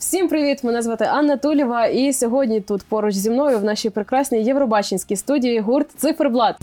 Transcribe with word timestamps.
Всім 0.00 0.28
привіт! 0.28 0.64
Мене 0.64 0.82
звати 0.82 1.04
Анна 1.04 1.36
Тулєва, 1.36 1.86
і 1.86 2.12
сьогодні 2.12 2.60
тут 2.60 2.82
поруч 2.82 3.14
зі 3.14 3.30
мною 3.30 3.58
в 3.58 3.64
нашій 3.64 3.90
прекрасній 3.90 4.42
Євробачинській 4.42 5.16
студії 5.16 5.60
гурт 5.60 5.90
Циферблат. 5.96 6.56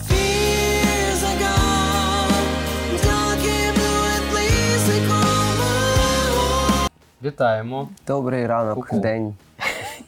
Вітаємо. 7.22 7.88
Добрий 8.06 8.46
ранок, 8.46 8.74
Ку-ку. 8.74 9.00
день. 9.00 9.34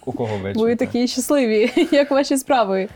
У 0.05 0.13
кого 0.13 0.39
вечір? 0.39 0.63
Ви 0.63 0.77
такі 0.77 1.09
щасливі. 1.09 1.89
Як 1.93 2.11
ваші 2.11 2.37
справи? 2.37 2.89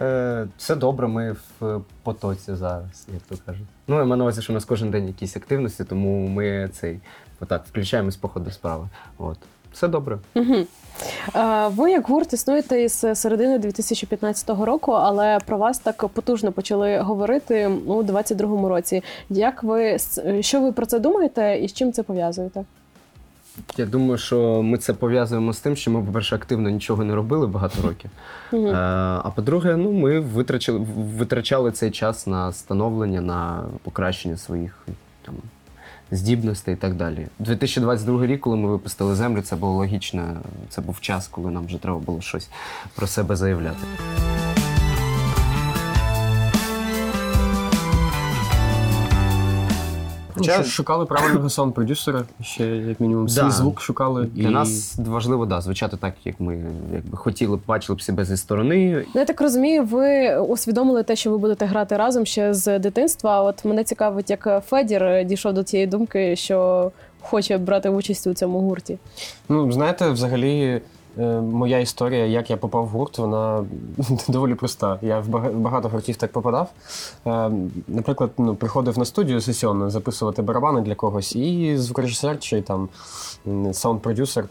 Е, 0.00 0.46
все 0.58 0.74
добре, 0.74 1.08
ми 1.08 1.36
в 1.60 1.80
потоці 2.02 2.54
зараз, 2.54 3.06
як 3.12 3.22
то 3.22 3.34
кажуть. 3.46 3.66
Ну, 3.88 3.96
я 3.98 4.04
маю 4.04 4.16
на 4.16 4.24
увазі, 4.24 4.42
що 4.42 4.52
у 4.52 4.54
нас 4.54 4.64
кожен 4.64 4.90
день 4.90 5.06
якісь 5.06 5.36
активності, 5.36 5.84
тому 5.84 6.28
ми 6.28 6.70
цей 6.72 7.00
отак 7.40 7.64
включаємось 7.66 8.16
по 8.16 8.28
ходу 8.28 8.50
справи. 8.50 8.88
От. 9.18 9.38
Все 9.72 9.88
добре. 9.88 10.18
Угу. 10.34 10.56
Ви 11.68 11.90
як 11.90 12.08
гурт 12.08 12.32
існуєте 12.32 12.82
із 12.82 13.04
середини 13.14 13.58
2015 13.58 14.50
року, 14.50 14.92
але 14.92 15.38
про 15.46 15.58
вас 15.58 15.78
так 15.78 16.08
потужно 16.08 16.52
почали 16.52 16.98
говорити 16.98 17.66
у 17.86 18.02
22-му 18.02 18.68
році. 18.68 19.02
Як 19.30 19.62
ви 19.62 19.96
що 20.40 20.60
ви 20.60 20.72
про 20.72 20.86
це 20.86 20.98
думаєте 20.98 21.58
і 21.62 21.68
з 21.68 21.72
чим 21.72 21.92
це 21.92 22.02
пов'язуєте? 22.02 22.64
Я 23.76 23.86
думаю, 23.86 24.18
що 24.18 24.62
ми 24.62 24.78
це 24.78 24.92
пов'язуємо 24.92 25.52
з 25.52 25.60
тим, 25.60 25.76
що 25.76 25.90
ми, 25.90 26.02
по-перше, 26.02 26.34
активно 26.36 26.70
нічого 26.70 27.04
не 27.04 27.14
робили 27.14 27.46
багато 27.46 27.82
років. 27.82 28.10
Е, 28.52 28.74
а 29.24 29.30
по-друге, 29.36 29.76
ну, 29.76 29.92
ми 29.92 30.20
витрачали, 30.20 30.78
витрачали 31.18 31.72
цей 31.72 31.90
час 31.90 32.26
на 32.26 32.52
становлення, 32.52 33.20
на 33.20 33.64
покращення 33.82 34.36
своїх 34.36 34.86
там, 35.22 35.34
здібностей 36.12 36.74
і 36.74 36.76
так 36.76 36.94
далі. 36.94 37.26
2022 37.38 38.26
рік, 38.26 38.40
коли 38.40 38.56
ми 38.56 38.68
випустили 38.68 39.14
землю, 39.14 39.42
це 39.42 39.56
було 39.56 39.72
логічно. 39.72 40.36
Це 40.68 40.80
був 40.80 41.00
час, 41.00 41.28
коли 41.28 41.50
нам 41.50 41.66
вже 41.66 41.78
треба 41.78 41.98
було 41.98 42.20
щось 42.20 42.48
про 42.94 43.06
себе 43.06 43.36
заявляти. 43.36 43.86
Хоча 50.42 50.56
Хоча- 50.56 50.68
шукали 50.70 51.06
правильного 51.06 51.48
саунд-продюсера, 51.48 52.22
ще 52.42 52.66
як 52.76 53.00
мінімум 53.00 53.28
свій 53.28 53.42
Да. 53.42 53.50
звук 53.50 53.80
шукали. 53.80 54.28
Для 54.34 54.50
нас 54.50 54.94
важливо 54.98 55.46
да, 55.46 55.60
звучати 55.60 55.96
так, 55.96 56.14
як 56.24 56.40
ми 56.40 56.64
якби, 56.94 57.16
хотіли 57.16 57.56
б, 57.56 57.60
бачили 57.66 57.96
б 57.96 58.02
себе 58.02 58.24
зі 58.24 58.36
сторони. 58.36 59.04
Ну, 59.14 59.20
я 59.20 59.24
так 59.24 59.40
розумію, 59.40 59.84
ви 59.84 60.36
усвідомили 60.38 61.02
те, 61.02 61.16
що 61.16 61.30
ви 61.30 61.38
будете 61.38 61.66
грати 61.66 61.96
разом 61.96 62.26
ще 62.26 62.54
з 62.54 62.78
дитинства. 62.78 63.42
От 63.42 63.64
мене 63.64 63.84
цікавить, 63.84 64.30
як 64.30 64.62
Федір 64.66 65.24
дійшов 65.24 65.52
до 65.52 65.62
цієї 65.62 65.86
думки, 65.86 66.36
що 66.36 66.90
хоче 67.20 67.58
брати 67.58 67.88
участь 67.88 68.26
у 68.26 68.34
цьому 68.34 68.60
гурті. 68.60 68.98
Ну, 69.48 69.72
знаєте, 69.72 70.10
взагалі. 70.10 70.80
Е, 71.18 71.40
Моя 71.40 71.78
історія, 71.78 72.26
як 72.26 72.50
я 72.50 72.56
попав 72.56 72.84
в 72.84 72.88
гурт, 72.88 73.18
вона 73.18 73.64
доволі 74.28 74.54
проста. 74.54 74.98
Я 75.02 75.20
в 75.20 75.28
багато 75.52 75.88
гуртів 75.88 76.16
так 76.16 76.32
попадав. 76.32 76.70
Е, 77.26 77.50
Наприклад, 77.88 78.30
ну, 78.38 78.54
приходив 78.54 78.98
на 78.98 79.04
студію 79.04 79.40
сесійно 79.40 79.90
записувати 79.90 80.42
барабани 80.42 80.80
для 80.80 80.94
когось, 80.94 81.36
і 81.36 81.76
звукорежисер 81.76 82.38
чи 82.38 82.62
там 82.62 82.88
саунд-продюсер 83.72 84.44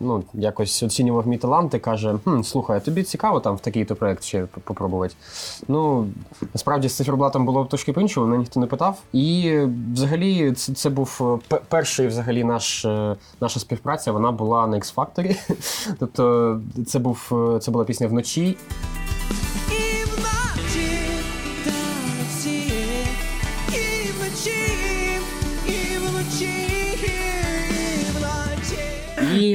ну, 0.00 0.22
якось 0.34 0.82
оцінював 0.82 1.28
мій 1.28 1.38
талант 1.38 1.74
і 1.74 1.78
каже: 1.78 2.14
хм, 2.24 2.42
слухай, 2.42 2.76
а 2.76 2.80
тобі 2.80 3.02
цікаво 3.02 3.40
там 3.40 3.56
в 3.56 3.60
такий-то 3.60 3.96
проект 3.96 4.22
ще 4.22 4.46
попробувати. 4.64 5.14
Ну, 5.68 6.08
насправді 6.54 6.88
з 6.88 6.96
циферблатом 6.96 7.46
було 7.46 7.64
трошки 7.64 7.92
по-іншому, 7.92 8.26
мене 8.26 8.38
ніхто 8.38 8.60
не 8.60 8.66
питав. 8.66 8.98
І 9.12 9.42
е, 9.46 9.70
взагалі 9.94 10.52
це, 10.52 10.74
це 10.74 10.90
був 10.90 11.40
е, 11.52 11.58
перший 11.68 12.06
взагалі 12.06 12.44
наш, 12.44 12.84
е, 12.84 13.16
наша 13.40 13.60
співпраця. 13.60 14.12
Вона 14.12 14.32
була 14.32 14.66
на 14.66 14.76
X-Factor. 14.76 15.36
тобто 15.98 16.60
це, 16.86 16.98
був, 16.98 17.30
е, 17.56 17.58
це 17.58 17.70
була 17.70 17.84
пісня 17.84 18.06
вночі. 18.06 18.56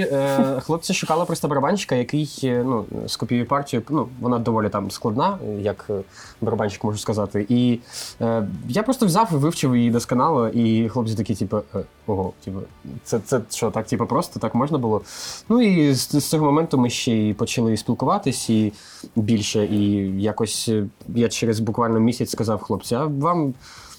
Е, 0.01 0.59
хлопці 0.59 0.93
шукали 0.93 1.25
просто 1.25 1.47
барабанщика, 1.47 1.95
який 1.95 2.39
е, 2.43 2.63
ну, 2.65 2.85
скопіює 3.07 3.45
партію. 3.45 3.81
Ну, 3.89 4.07
вона 4.19 4.39
доволі 4.39 4.69
там 4.69 4.91
складна, 4.91 5.37
як 5.59 5.85
е, 5.89 5.93
барабанщик 6.41 6.83
можу 6.83 6.97
сказати. 6.97 7.45
І 7.49 7.79
е, 8.21 8.47
я 8.69 8.83
просто 8.83 9.05
взяв 9.05 9.29
і 9.31 9.35
вивчив 9.35 9.75
її 9.75 9.91
досконало, 9.91 10.47
і 10.47 10.89
хлопці 10.89 11.15
такі, 11.15 11.35
типу, 11.35 11.57
е, 11.75 11.79
ого, 12.07 12.33
типу, 12.45 12.59
це, 13.03 13.19
це 13.19 13.41
що, 13.49 13.71
так, 13.71 13.87
типу, 13.87 14.05
просто 14.05 14.39
так 14.39 14.55
можна 14.55 14.77
було. 14.77 15.01
Ну 15.49 15.61
і 15.61 15.93
з, 15.93 16.19
з 16.19 16.29
цього 16.29 16.45
моменту 16.45 16.77
ми 16.77 16.89
ще 16.89 17.11
й 17.11 17.33
почали 17.33 17.77
спілкуватись 17.77 18.49
і 18.49 18.73
більше. 19.15 19.65
І 19.65 19.81
якось 20.21 20.69
е, 20.69 20.85
я 21.15 21.29
через 21.29 21.59
буквально 21.59 21.99
місяць 21.99 22.31
сказав 22.31 22.61
хлопці, 22.61 22.95
а 22.95 23.05
вам. 23.05 23.53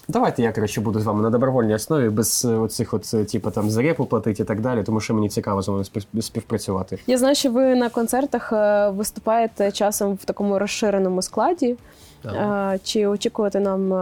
Давайте 0.09 0.43
я 0.43 0.53
коротше 0.53 0.81
буду 0.81 1.01
з 1.01 1.05
вами 1.05 1.23
на 1.23 1.31
добровольній 1.31 1.75
основі, 1.75 2.09
без 2.09 2.45
е, 2.45 2.49
оцих 2.49 2.95
от, 2.95 3.15
е, 3.15 3.25
типу, 3.25 3.51
там 3.51 3.71
за 3.71 3.83
репу 3.83 4.07
платити 4.07 4.43
і 4.43 4.47
так 4.47 4.61
далі, 4.61 4.83
тому 4.83 5.01
що 5.01 5.15
мені 5.15 5.29
цікаво 5.29 5.63
з 5.63 5.69
вами 5.69 5.85
співпрацювати. 6.21 6.99
Я 7.07 7.19
знаю, 7.19 7.35
що 7.35 7.51
ви 7.51 7.75
на 7.75 7.89
концертах 7.89 8.53
е, 8.53 8.89
виступаєте 8.89 9.73
часом 9.73 10.15
в 10.15 10.25
такому 10.25 10.59
розширеному 10.59 11.23
складі. 11.23 11.77
Е, 12.25 12.79
Чи 12.85 13.07
очікувати 13.07 13.61
нам 13.61 13.93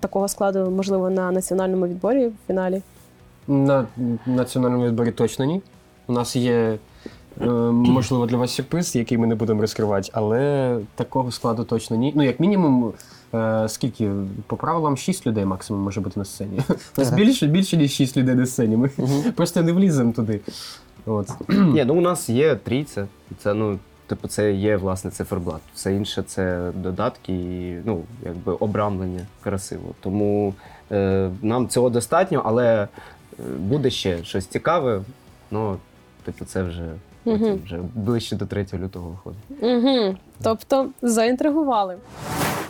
такого 0.00 0.28
складу, 0.28 0.70
можливо, 0.70 1.10
на 1.10 1.30
національному 1.30 1.86
відборі 1.86 2.26
в 2.26 2.32
фіналі? 2.46 2.82
На 3.48 3.86
національному 4.26 4.86
відборі 4.86 5.10
точно 5.10 5.44
ні. 5.44 5.62
У 6.06 6.12
нас 6.12 6.36
є, 6.36 6.78
можливо, 7.70 8.26
для 8.26 8.36
вас 8.36 8.50
сюрприз, 8.50 8.96
який 8.96 9.18
ми 9.18 9.26
не 9.26 9.34
будемо 9.34 9.60
розкривати, 9.60 10.10
але 10.12 10.78
такого 10.94 11.30
складу 11.30 11.64
точно 11.64 11.96
ні. 11.96 12.12
Ну, 12.16 12.22
як 12.22 12.40
мінімум, 12.40 12.92
е, 13.34 13.68
скільки 13.68 14.10
по 14.46 14.56
правилам 14.56 14.96
6 14.96 15.26
людей 15.26 15.44
максимум 15.44 15.82
може 15.82 16.00
бути 16.00 16.20
на 16.20 16.24
сцені. 16.24 16.60
У 16.96 17.00
нас 17.00 17.10
більше, 17.14 17.46
більше 17.46 17.76
ніж 17.76 17.92
6 17.92 18.16
людей 18.16 18.34
на 18.34 18.46
сцені. 18.46 18.76
Ми 18.76 18.88
просто 19.36 19.62
не 19.62 19.72
вліземо 19.72 20.12
туди. 20.12 20.40
От. 21.06 21.30
Ні, 21.48 21.84
ну 21.84 21.94
у 21.94 22.00
нас 22.00 22.28
є 22.28 22.54
трійця. 22.54 23.06
Це 23.38 23.54
ну, 23.54 23.78
типу, 24.06 24.28
це 24.28 24.52
є 24.52 24.76
власне 24.76 25.10
циферблат. 25.10 25.60
Все 25.74 25.94
інше 25.94 26.22
це 26.22 26.72
додатки 26.74 27.32
і 27.32 27.82
ну, 27.84 28.02
якби 28.24 28.52
обрамлення 28.52 29.26
красиво. 29.42 29.94
Тому 30.00 30.54
е, 30.92 31.30
нам 31.42 31.68
цього 31.68 31.90
достатньо, 31.90 32.42
але 32.44 32.82
е, 32.82 32.88
буде 33.58 33.90
ще 33.90 34.24
щось 34.24 34.46
цікаве. 34.46 35.02
Ну, 35.50 35.76
типу, 36.24 36.44
це 36.44 36.62
вже, 36.62 36.92
потім, 37.24 37.60
вже 37.64 37.78
ближче 37.94 38.36
до 38.36 38.46
3 38.46 38.66
лютого 38.74 39.08
виходить. 39.08 39.40
Угу. 39.62 40.16
Тобто 40.42 40.88
заінтригували. 41.02 41.96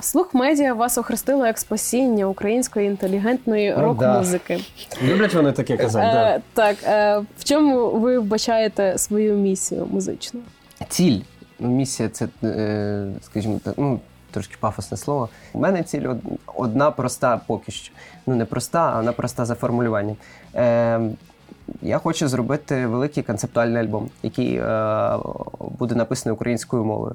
Слух 0.00 0.34
медіа 0.34 0.74
вас 0.74 0.98
охрестило 0.98 1.46
як 1.46 1.58
спасіння 1.58 2.26
української 2.26 2.86
інтелігентної 2.86 3.74
Ну, 3.78 3.82
рок-музики. 3.82 4.60
Люблять 5.02 5.34
вони 5.34 5.52
таке 5.52 5.76
казати. 5.76 6.06
да. 6.12 6.30
Е, 6.36 6.40
так, 6.54 6.76
е, 6.84 7.18
в 7.38 7.44
чому 7.44 7.90
ви 7.90 8.18
вбачаєте 8.18 8.98
свою 8.98 9.34
місію 9.36 9.86
музичну? 9.90 10.40
Ціль. 10.88 11.20
Ну, 11.58 11.68
Місія 11.68 12.08
це, 12.08 12.28
е, 12.44 13.06
скажімо 13.22 13.60
так, 13.64 13.74
ну, 13.76 14.00
трошки 14.30 14.54
пафосне 14.60 14.96
слово. 14.96 15.28
У 15.52 15.58
мене 15.58 15.82
ціль 15.82 16.08
од- 16.08 16.20
одна 16.56 16.90
проста 16.90 17.40
поки 17.46 17.72
що. 17.72 17.92
Ну, 18.26 18.34
не 18.34 18.44
проста, 18.44 18.90
а 18.94 18.96
вона 18.96 19.12
проста 19.12 19.44
за 19.44 19.54
формулюванням. 19.54 20.16
Е, 20.54 21.00
я 21.82 21.98
хочу 21.98 22.28
зробити 22.28 22.86
великий 22.86 23.22
концептуальний 23.22 23.82
альбом, 23.82 24.10
який 24.22 24.56
е, 24.56 25.16
буде 25.78 25.94
написаний 25.94 26.34
українською 26.34 26.84
мовою. 26.84 27.14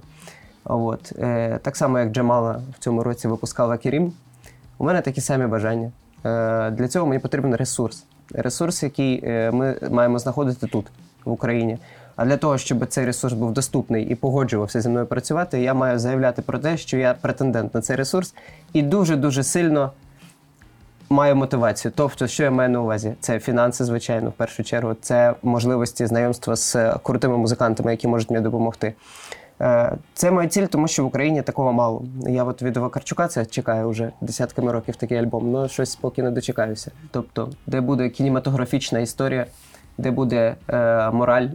От. 0.63 1.13
Е, 1.19 1.59
так 1.61 1.75
само, 1.75 1.99
як 1.99 2.11
Джамала 2.11 2.61
в 2.75 2.79
цьому 2.79 3.03
році 3.03 3.27
випускала 3.27 3.77
Керім. 3.77 4.13
У 4.77 4.85
мене 4.85 5.01
такі 5.01 5.21
самі 5.21 5.47
бажання. 5.47 5.91
Е, 6.25 6.71
для 6.71 6.87
цього 6.87 7.07
мені 7.07 7.19
потрібен 7.19 7.55
ресурс. 7.55 8.05
Ресурс, 8.33 8.83
який 8.83 9.21
е, 9.25 9.51
ми 9.51 9.77
маємо 9.91 10.19
знаходити 10.19 10.67
тут, 10.67 10.85
в 11.25 11.31
Україні. 11.31 11.77
А 12.15 12.25
для 12.25 12.37
того, 12.37 12.57
щоб 12.57 12.87
цей 12.87 13.05
ресурс 13.05 13.33
був 13.33 13.53
доступний 13.53 14.05
і 14.05 14.15
погоджувався 14.15 14.81
зі 14.81 14.89
мною 14.89 15.05
працювати, 15.05 15.61
я 15.61 15.73
маю 15.73 15.99
заявляти 15.99 16.41
про 16.41 16.59
те, 16.59 16.77
що 16.77 16.97
я 16.97 17.13
претендент 17.13 17.75
на 17.75 17.81
цей 17.81 17.95
ресурс 17.95 18.35
і 18.73 18.81
дуже-дуже 18.81 19.43
сильно 19.43 19.91
маю 21.09 21.35
мотивацію. 21.35 21.91
Тобто, 21.95 22.27
що 22.27 22.43
я 22.43 22.51
маю 22.51 22.69
на 22.69 22.81
увазі? 22.81 23.13
Це 23.19 23.39
фінанси, 23.39 23.85
звичайно, 23.85 24.29
в 24.29 24.33
першу 24.33 24.63
чергу, 24.63 24.95
це 25.01 25.33
можливості 25.43 26.05
знайомства 26.05 26.55
з 26.55 26.75
е, 26.75 26.95
крутими 27.03 27.37
музикантами, 27.37 27.91
які 27.91 28.07
можуть 28.07 28.29
мені 28.31 28.43
допомогти. 28.43 28.93
Е, 29.61 29.91
Це 30.13 30.31
моя 30.31 30.47
ціль, 30.47 30.65
тому 30.65 30.87
що 30.87 31.03
в 31.03 31.07
Україні 31.07 31.41
такого 31.41 31.73
мало. 31.73 32.03
Я 32.27 32.43
от 32.43 32.61
від 32.61 32.77
Вакарчука 32.77 33.27
це 33.27 33.45
чекаю 33.45 33.89
вже 33.89 34.11
десятками 34.21 34.71
років 34.71 34.95
такий 34.95 35.17
альбом, 35.17 35.55
але 35.55 35.69
щось 35.69 35.95
поки 35.95 36.23
не 36.23 36.31
дочекаюся. 36.31 36.91
Тобто, 37.11 37.49
де 37.67 37.81
буде 37.81 38.09
кінематографічна 38.09 38.99
історія, 38.99 39.45
де 39.97 40.11
буде 40.11 40.55
е, 40.69 41.11
мораль. 41.11 41.47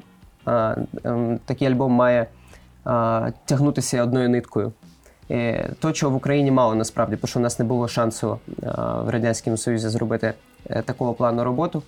Е, 0.48 0.76
ем, 1.04 1.38
такий 1.44 1.68
альбом 1.68 1.92
має 1.92 2.20
е, 2.20 2.26
тягнутися 3.44 4.02
одною 4.02 4.28
ниткою. 4.28 4.72
Е, 5.30 5.70
То, 5.78 5.92
чого 5.92 6.12
в 6.12 6.16
Україні 6.16 6.50
мало 6.50 6.74
насправді, 6.74 7.16
тому 7.16 7.28
що 7.28 7.38
у 7.38 7.42
нас 7.42 7.58
не 7.58 7.64
було 7.64 7.88
шансу 7.88 8.38
е, 8.48 8.66
в 9.04 9.08
Радянському 9.08 9.56
Союзі 9.56 9.88
зробити 9.88 10.34
е, 10.70 10.82
такого 10.82 11.14
плану 11.14 11.44
роботу. 11.44 11.82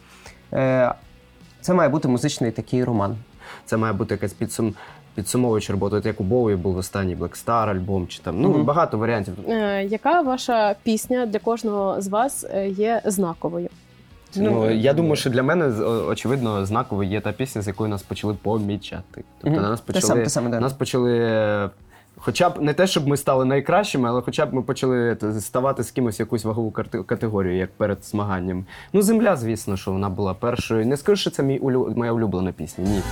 Це 1.61 1.75
має 1.75 1.89
бути 1.89 2.09
музичний 2.09 2.51
такий 2.51 2.85
роман. 2.85 3.17
Це 3.65 3.77
має 3.77 3.93
бути 3.93 4.15
якась 4.15 4.33
підсум... 4.33 4.75
підсумовуюча 5.15 5.73
робота. 5.73 5.97
От 5.97 6.07
як 6.07 6.21
у 6.21 6.25
Боуї 6.25 6.57
був 6.57 6.77
останній 6.77 7.17
Black 7.17 7.45
Star 7.47 7.71
альбом, 7.71 8.07
чи 8.07 8.23
там 8.23 8.41
ну 8.41 8.49
Мгм. 8.49 8.65
багато 8.65 8.99
варіантів. 8.99 9.35
Е, 9.49 9.85
Яка 9.85 10.21
ваша 10.21 10.75
пісня 10.83 11.27
для 11.27 11.39
кожного 11.39 12.01
з 12.01 12.09
вас 12.09 12.47
є 12.67 13.03
знаковою? 13.05 13.69
Ну, 14.37 14.71
я 14.71 14.93
думаю, 14.93 15.17
що 15.17 15.31
для 15.31 15.43
мене 15.43 15.67
очевидно 15.85 16.67
знаково 16.67 17.05
є 17.05 17.21
та 17.21 17.33
пісня, 17.33 17.63
з 17.63 17.67
якою 17.67 17.91
нас 17.91 18.03
почали 18.03 18.35
помічати. 18.35 19.25
Тобто 19.41 19.61
Мгм. 19.61 19.71
нас 19.71 19.81
Те 19.81 19.93
саме, 19.93 20.01
почали, 20.01 20.23
те 20.25 20.31
саме, 20.31 20.51
да. 20.51 20.61
нас 20.61 20.73
почали. 20.73 21.71
Хоча 22.25 22.51
б 22.51 22.63
не 22.63 22.75
те, 22.75 22.87
щоб 22.87 23.09
ми 23.09 23.17
стали 23.17 23.45
найкращими, 23.45 24.09
але 24.09 24.23
хоча 24.23 24.47
б 24.47 24.55
ми 24.55 24.63
почали 24.63 25.17
ставати 25.41 25.83
з 25.83 25.91
кимось 25.91 26.21
якусь 26.21 26.45
вагову 26.45 26.71
категорію, 27.07 27.57
як 27.57 27.73
перед 27.73 28.05
змаганням. 28.05 28.67
Ну, 28.93 29.03
земля, 29.03 29.37
звісно, 29.37 29.77
що 29.77 29.93
вона 29.93 30.09
була 30.09 30.35
першою. 30.35 30.87
Не 30.87 30.97
скажу, 30.97 31.21
що 31.21 31.31
це 31.31 31.43
мій 31.43 31.59
улю... 31.59 31.95
моя 31.97 32.13
улюблена 32.13 32.53
пісня. 32.53 32.85
Ні. 32.85 33.03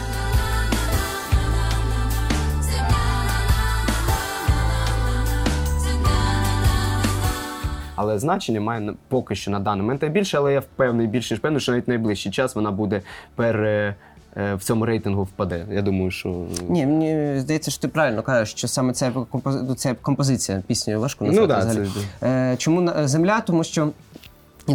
Але 7.96 8.18
значення 8.18 8.60
має 8.60 8.92
поки 9.08 9.34
що 9.34 9.50
на 9.50 9.60
даний 9.60 9.82
момент 9.82 10.02
найбільше, 10.02 10.38
але 10.38 10.52
я 10.52 10.60
впевнений, 10.60 11.06
більш 11.06 11.30
ніж 11.30 11.38
впевнений, 11.38 11.60
що 11.60 11.72
навіть 11.72 11.88
найближчий 11.88 12.32
час 12.32 12.54
вона 12.54 12.70
буде 12.70 13.02
пере, 13.34 13.94
в 14.36 14.58
цьому 14.60 14.86
рейтингу 14.86 15.22
впаде. 15.22 15.66
Я 15.70 15.82
думаю, 15.82 16.10
що 16.10 16.46
Ні, 16.68 16.86
мені 16.86 17.40
здається, 17.40 17.70
що 17.70 17.80
ти 17.80 17.88
правильно 17.88 18.22
кажеш, 18.22 18.54
що 18.54 18.68
саме 18.68 18.92
ця, 18.92 19.10
компози... 19.30 19.60
ну, 19.68 19.74
ця 19.74 19.94
композиція 19.94 20.62
пісні 20.66 20.96
важко 20.96 21.24
ну 21.24 21.30
назвати 21.30 21.52
да, 21.52 21.58
взагалі. 21.58 21.88
це 22.20 22.26
Е, 22.26 22.56
чому 22.56 22.92
земля? 23.04 23.40
Тому 23.40 23.64
що 23.64 23.90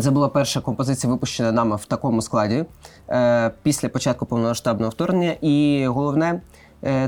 це 0.01 0.11
була 0.11 0.29
перша 0.29 0.61
композиція, 0.61 1.13
випущена 1.13 1.51
нами 1.51 1.75
в 1.75 1.85
такому 1.85 2.21
складі 2.21 2.65
е, 3.09 3.51
після 3.63 3.89
початку 3.89 4.25
повномасштабного 4.25 4.89
вторгнення. 4.89 5.35
І 5.41 5.85
головне, 5.87 6.25
е, 6.27 6.39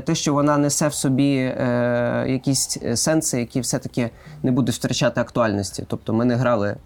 те, 0.00 0.14
що 0.14 0.34
вона 0.34 0.58
несе 0.58 0.88
в 0.88 0.94
собі 0.94 1.36
е, 1.36 2.24
якісь 2.28 2.78
сенси, 2.94 3.38
які 3.40 3.60
все-таки 3.60 4.10
не 4.42 4.50
будуть 4.50 4.74
втрачати 4.74 5.20
актуальності. 5.20 5.84
Тобто 5.88 6.12
ми 6.12 6.24
не 6.24 6.34
грали 6.36 6.68
е, 6.68 6.76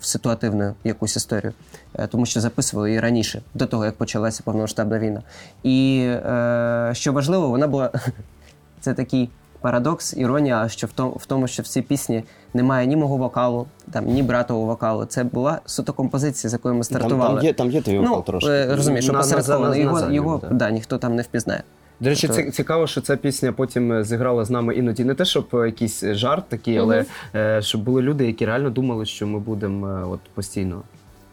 в 0.00 0.06
ситуативну 0.06 0.74
якусь 0.84 1.16
історію, 1.16 1.52
е, 1.94 2.06
тому 2.06 2.26
що 2.26 2.40
записували 2.40 2.88
її 2.88 3.00
раніше, 3.00 3.42
до 3.54 3.66
того 3.66 3.84
як 3.84 3.94
почалася 3.94 4.42
повномасштабна 4.44 4.98
війна. 4.98 5.22
І 5.62 6.06
е, 6.08 6.90
що 6.92 7.12
важливо, 7.12 7.48
вона 7.48 7.66
була 7.66 7.90
це 8.80 8.94
такий 8.94 9.30
парадокс, 9.60 10.14
іронія, 10.16 10.68
що 10.68 10.86
в 10.86 10.92
тому, 10.92 11.10
в 11.10 11.26
тому, 11.26 11.46
що 11.46 11.62
в 11.62 11.66
цій 11.66 11.82
пісні 11.82 12.24
немає 12.54 12.86
ні 12.86 12.96
мого 12.96 13.16
вокалу, 13.16 13.66
там 13.92 14.06
ні 14.06 14.22
братового 14.22 14.66
вокалу. 14.66 15.04
Це 15.04 15.24
була 15.24 15.60
суто 15.66 15.92
композиція, 15.92 16.50
з 16.50 16.52
якою 16.52 16.74
ми 16.74 16.84
стартували. 16.84 17.52
там 17.52 17.70
є 17.70 17.82
твій 17.82 18.00
ну, 18.00 18.24
е, 18.44 18.66
розумієш, 18.76 19.04
що 19.04 19.12
На- 19.12 19.18
на- 19.18 19.22
посередковано 19.24 19.64
на- 19.64 19.76
на 19.76 19.82
його, 19.82 20.10
його 20.10 20.38
да. 20.38 20.48
да, 20.48 20.70
ніхто 20.70 20.98
там 20.98 21.16
не 21.16 21.22
впізнає. 21.22 21.62
До 22.02 22.10
речі, 22.10 22.28
це 22.28 22.50
цікаво, 22.50 22.86
що 22.86 23.00
ця 23.00 23.16
пісня 23.16 23.52
потім 23.52 23.92
е, 23.92 24.04
зіграла 24.04 24.44
з 24.44 24.50
нами 24.50 24.74
іноді 24.74 25.04
не 25.04 25.14
те, 25.14 25.24
щоб 25.24 25.48
е, 25.54 25.66
якийсь 25.66 26.04
жарт 26.04 26.48
такий, 26.48 26.76
але 26.76 27.04
е, 27.34 27.62
щоб 27.62 27.82
були 27.82 28.02
люди, 28.02 28.26
які 28.26 28.46
реально 28.46 28.70
думали, 28.70 29.06
що 29.06 29.26
ми 29.26 29.38
будемо 29.38 30.10
от 30.10 30.20
постійно. 30.34 30.82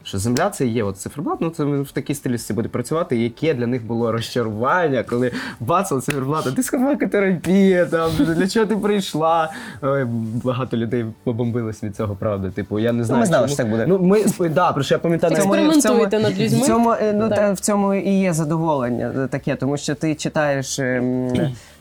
Що 0.10 0.18
земля 0.18 0.50
це 0.50 0.66
є 0.66 0.84
от 0.84 0.98
циферблат, 0.98 1.42
ну 1.42 1.50
це 1.50 1.64
в 1.64 1.92
такій 1.92 2.16
стилісті 2.16 2.54
буде 2.54 2.70
працювати. 2.70 3.18
Яке 3.18 3.54
для 3.54 3.68
них 3.68 3.86
було 3.86 4.12
розчарування, 4.12 5.04
коли 5.04 5.32
бацали 5.60 6.02
циферблат, 6.02 6.54
дискомакотерапія, 6.54 7.86
там 7.86 8.12
для 8.20 8.48
чого 8.48 8.66
ти 8.66 8.78
прийшла? 8.78 9.52
Ой, 9.82 10.06
багато 10.44 10.78
людей 10.78 11.06
побомбились 11.24 11.84
від 11.84 11.96
цього, 11.96 12.16
правда. 12.16 12.50
Типу, 12.50 12.80
я 12.80 12.92
не 12.92 13.04
знаю. 13.04 13.20
ми 13.20 13.26
знали, 13.26 13.48
чому. 13.48 13.54
що 13.54 13.64
так 13.64 13.70
буде. 13.72 13.86
Ну 13.88 14.00
ми 14.00 14.50
да, 14.50 14.72
про 14.72 14.84
що 14.84 14.96
я 14.96 15.00
пам'ятаю. 15.00 15.34
В 15.34 15.38
цьому- 15.82 16.02
над 16.04 16.40
людьми. 16.40 16.58
В 16.60 16.66
цьому, 16.66 16.92
е, 16.92 17.14
ну, 17.14 17.30
Так. 17.30 17.38
та, 17.38 17.52
в 17.52 17.60
цьому 17.60 17.94
і 17.94 18.20
є 18.20 18.34
задоволення 18.34 19.14
е, 19.18 19.28
таке, 19.28 19.56
тому 19.56 19.78
що 19.78 19.96
ти 19.96 20.16
читаєш. 20.16 20.80
ем, 20.80 21.32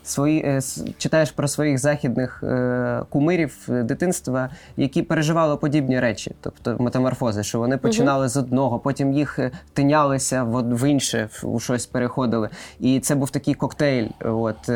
Свої 0.09 0.41
е, 0.41 0.61
читаєш 0.99 1.31
про 1.31 1.49
своїх 1.49 1.79
західних 1.79 2.43
е, 2.43 3.03
кумирів 3.09 3.59
е, 3.69 3.83
дитинства, 3.83 4.51
які 4.77 5.03
переживали 5.03 5.57
подібні 5.57 6.01
речі, 6.01 6.35
тобто 6.41 6.77
метаморфози, 6.79 7.43
що 7.43 7.59
вони 7.59 7.77
починали 7.77 8.29
з 8.29 8.37
одного, 8.37 8.79
потім 8.79 9.13
їх 9.13 9.39
тинялися 9.73 10.43
в, 10.43 10.91
інше, 10.91 11.29
у 11.43 11.61
щось 11.61 11.87
переходили. 11.87 12.49
І 12.81 13.01
це 13.01 13.15
був 13.15 13.31
такий 13.31 13.55
коктейль, 13.55 14.09
от 14.21 14.69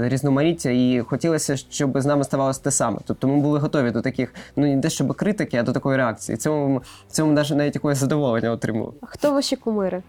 різноманіття, 0.00 0.70
і 0.70 1.04
хотілося, 1.06 1.56
щоб 1.56 2.00
з 2.00 2.06
нами 2.06 2.24
ставалося 2.24 2.62
те 2.62 2.70
саме. 2.70 2.98
Тобто 3.04 3.28
ми 3.28 3.36
були 3.36 3.58
готові 3.58 3.90
до 3.90 4.02
таких, 4.02 4.34
ну 4.56 4.66
не 4.66 4.80
те, 4.80 4.90
щоб 4.90 5.14
критики, 5.14 5.56
а 5.56 5.62
до 5.62 5.72
такої 5.72 5.96
реакції. 5.96 6.38
Цьому 6.38 6.82
в 7.08 7.12
цьому 7.12 7.32
навіть 7.32 7.50
навіть 7.50 7.74
якогось 7.74 7.98
задоволення 7.98 8.50
отримував. 8.50 8.94
А 9.00 9.06
Хто 9.06 9.32
ваші 9.32 9.56
кумири? 9.56 10.02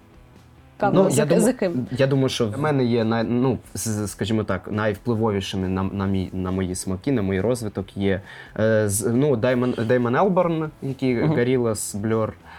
Кавно, 0.79 1.03
Ну, 1.03 1.09
за, 1.09 1.21
я, 1.21 1.25
думаю, 1.25 1.45
за 1.45 1.53
ким? 1.53 1.87
я 1.91 2.07
думаю, 2.07 2.29
що 2.29 2.47
в 2.47 2.59
мене 2.59 2.85
є 2.85 3.03
най, 3.03 3.23
ну, 3.23 3.57
з- 3.73 4.07
скажімо 4.07 4.43
так, 4.43 4.69
найвпливовішими 4.71 5.67
на, 5.67 5.83
на, 5.83 6.05
мій, 6.05 6.29
на 6.33 6.51
мої 6.51 6.75
смаки, 6.75 7.11
на 7.11 7.21
мій 7.21 7.41
розвиток 7.41 7.97
є 7.97 8.21
е, 8.59 8.89
з, 8.89 9.07
ну, 9.13 9.35
Даймон, 9.35 9.73
Деймон 9.87 10.15
Елборн, 10.15 10.69
який 10.81 11.15
Мгм. 11.15 11.33
Gorillaz, 11.33 11.95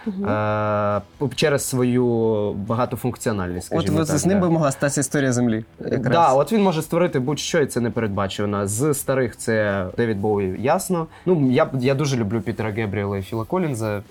Blur, 0.07 1.01
е, 1.21 1.29
через 1.35 1.63
свою 1.69 2.05
багатофункціональність. 2.53 3.67
От 3.71 3.77
Скажімо 3.77 3.97
ви 3.99 4.05
так, 4.05 4.17
з 4.17 4.25
ним 4.25 4.39
да. 4.39 4.45
би 4.45 4.51
могла 4.51 4.71
статися 4.71 5.01
історія 5.01 5.31
землі. 5.33 5.65
Якраз. 5.79 6.01
Да, 6.13 6.33
от 6.33 6.51
він 6.51 6.63
може 6.63 6.81
створити 6.81 7.19
будь-що, 7.19 7.59
і 7.59 7.65
це 7.65 7.79
не 7.81 7.89
передбачено. 7.89 8.67
З 8.67 8.93
старих 8.93 9.37
це 9.37 9.85
Девід 9.97 10.17
Боуї, 10.19 10.55
ясно. 10.59 11.07
Ну 11.25 11.51
я 11.51 11.69
я 11.79 11.95
дуже 11.95 12.17
люблю 12.17 12.41
Пітера 12.41 12.69
Гебріела 12.71 13.17
і 13.17 13.21
Філа 13.21 13.43
Колінза, 13.45 14.01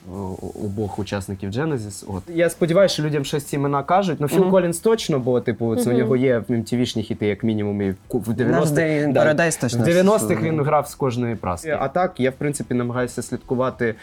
обох 0.64 0.98
учасників 0.98 1.50
Genesis. 1.50 2.04
От 2.08 2.22
я 2.28 2.50
сподіваюся, 2.50 2.92
що 2.92 3.02
людям 3.02 3.25
щось 3.25 3.44
ці 3.44 3.56
імена 3.56 3.82
кажуть. 3.82 4.20
Ну 4.20 4.28
Філ 4.28 4.40
Мгм. 4.40 4.50
Колінз 4.50 4.78
точно, 4.78 5.19
бо 5.19 5.40
типу 5.40 5.76
це 5.76 5.90
у 5.90 5.92
нього 5.92 6.16
є 6.16 6.38
в 6.38 6.52
MTV-шні 6.52 7.02
хіти, 7.02 7.26
як 7.26 7.44
мінімум, 7.44 7.82
і 7.82 7.90
в 7.90 7.96
ку- 8.08 8.19
в 8.19 8.28
Наш 8.28 8.69
90-х. 8.69 9.75
Да. 9.75 9.82
В 9.82 9.88
90-х 9.88 10.42
він 10.42 10.60
грав 10.60 10.88
з 10.88 10.94
кожної 10.94 11.34
праски. 11.34 11.76
А 11.81 11.88
так, 11.88 12.20
я 12.20 12.31
в 12.31 12.34
принципі 12.34 12.75
намагаюся 12.75 13.22
слідкувати. 13.22 13.94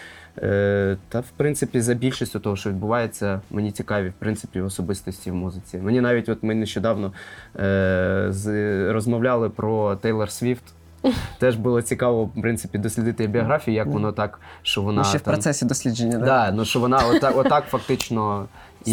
Е, 0.43 0.97
та 1.09 1.19
в 1.19 1.29
принципі 1.37 1.81
за 1.81 1.93
більшістю 1.93 2.39
того, 2.39 2.55
що 2.55 2.69
відбувається, 2.69 3.41
мені 3.51 3.71
цікаві 3.71 4.09
в 4.09 4.13
принципі 4.19 4.61
особистості 4.61 5.31
в 5.31 5.35
музиці. 5.35 5.77
Мені 5.77 6.01
навіть 6.01 6.29
от 6.29 6.43
ми 6.43 6.55
нещодавно 6.55 7.13
е, 7.59 8.27
з, 8.29 8.47
розмовляли 8.93 9.49
про 9.49 9.95
Тейлор 9.95 10.31
Свіфт. 10.31 10.63
Теж 11.39 11.55
було 11.55 11.81
цікаво, 11.81 12.25
в 12.25 12.41
принципі, 12.41 12.77
дослідити 12.77 13.27
біографію, 13.27 13.75
як 13.75 13.87
воно 13.87 14.11
так, 14.11 14.39
що 14.61 14.81
вона 14.81 15.01
Ну, 15.01 15.07
ще 15.07 15.17
в 15.17 15.21
там, 15.21 15.33
процесі 15.33 15.65
дослідження. 15.65 16.17
Да? 16.17 16.25
Да, 16.25 16.51
ну 16.51 16.65
що 16.65 16.79
вона 16.79 16.97
отак, 16.97 17.37
отак 17.37 17.65
фактично 17.65 18.45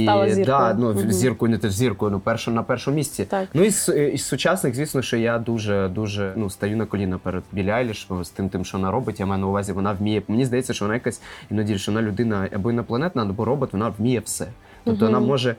Стала 0.03 0.29
зіркою. 0.31 0.45
Да, 0.59 0.75
ну, 0.79 0.93
Мгм. 0.95 1.13
зіркою, 1.13 1.51
не 1.51 1.59
теж 1.59 1.73
зіркою, 1.73 2.11
ну 2.13 2.21
першу 2.21 2.51
на 2.51 2.63
першому 2.63 2.97
місці. 2.97 3.25
Так. 3.25 3.49
Ну 3.55 3.63
і 3.63 3.71
з, 3.71 3.89
із 4.13 4.25
сучасних, 4.25 4.75
звісно, 4.75 5.03
що 5.03 5.17
я 5.17 5.39
дуже 5.39 5.89
дуже 5.89 6.33
ну 6.37 6.51
стаю 6.51 6.77
на 6.77 6.87
коліна 6.87 7.19
перед 7.19 7.43
Білі 7.53 7.71
Айліш 7.71 8.09
з 8.23 8.29
тим, 8.29 8.49
тим, 8.49 8.65
що 8.65 8.79
вона 8.79 8.91
робить. 8.91 9.21
Я 9.21 9.27
маю 9.27 9.41
на 9.41 9.47
увазі, 9.47 9.73
вона 9.73 9.93
вміє. 9.93 10.23
Мені 10.29 10.45
здається, 10.45 10.73
що 10.75 10.85
вона 10.85 10.95
якась 10.95 11.21
іноді, 11.51 11.79
що 11.79 11.93
вона 11.93 12.09
людина 12.09 12.49
або 12.55 12.71
інопланетна, 12.71 13.23
або 13.23 13.45
робот, 13.45 13.73
вона 13.73 13.93
вміє 13.99 14.21
все. 14.25 14.47
Тобто 14.85 15.05
Мгм. 15.05 15.15
вона 15.15 15.27
може. 15.27 15.57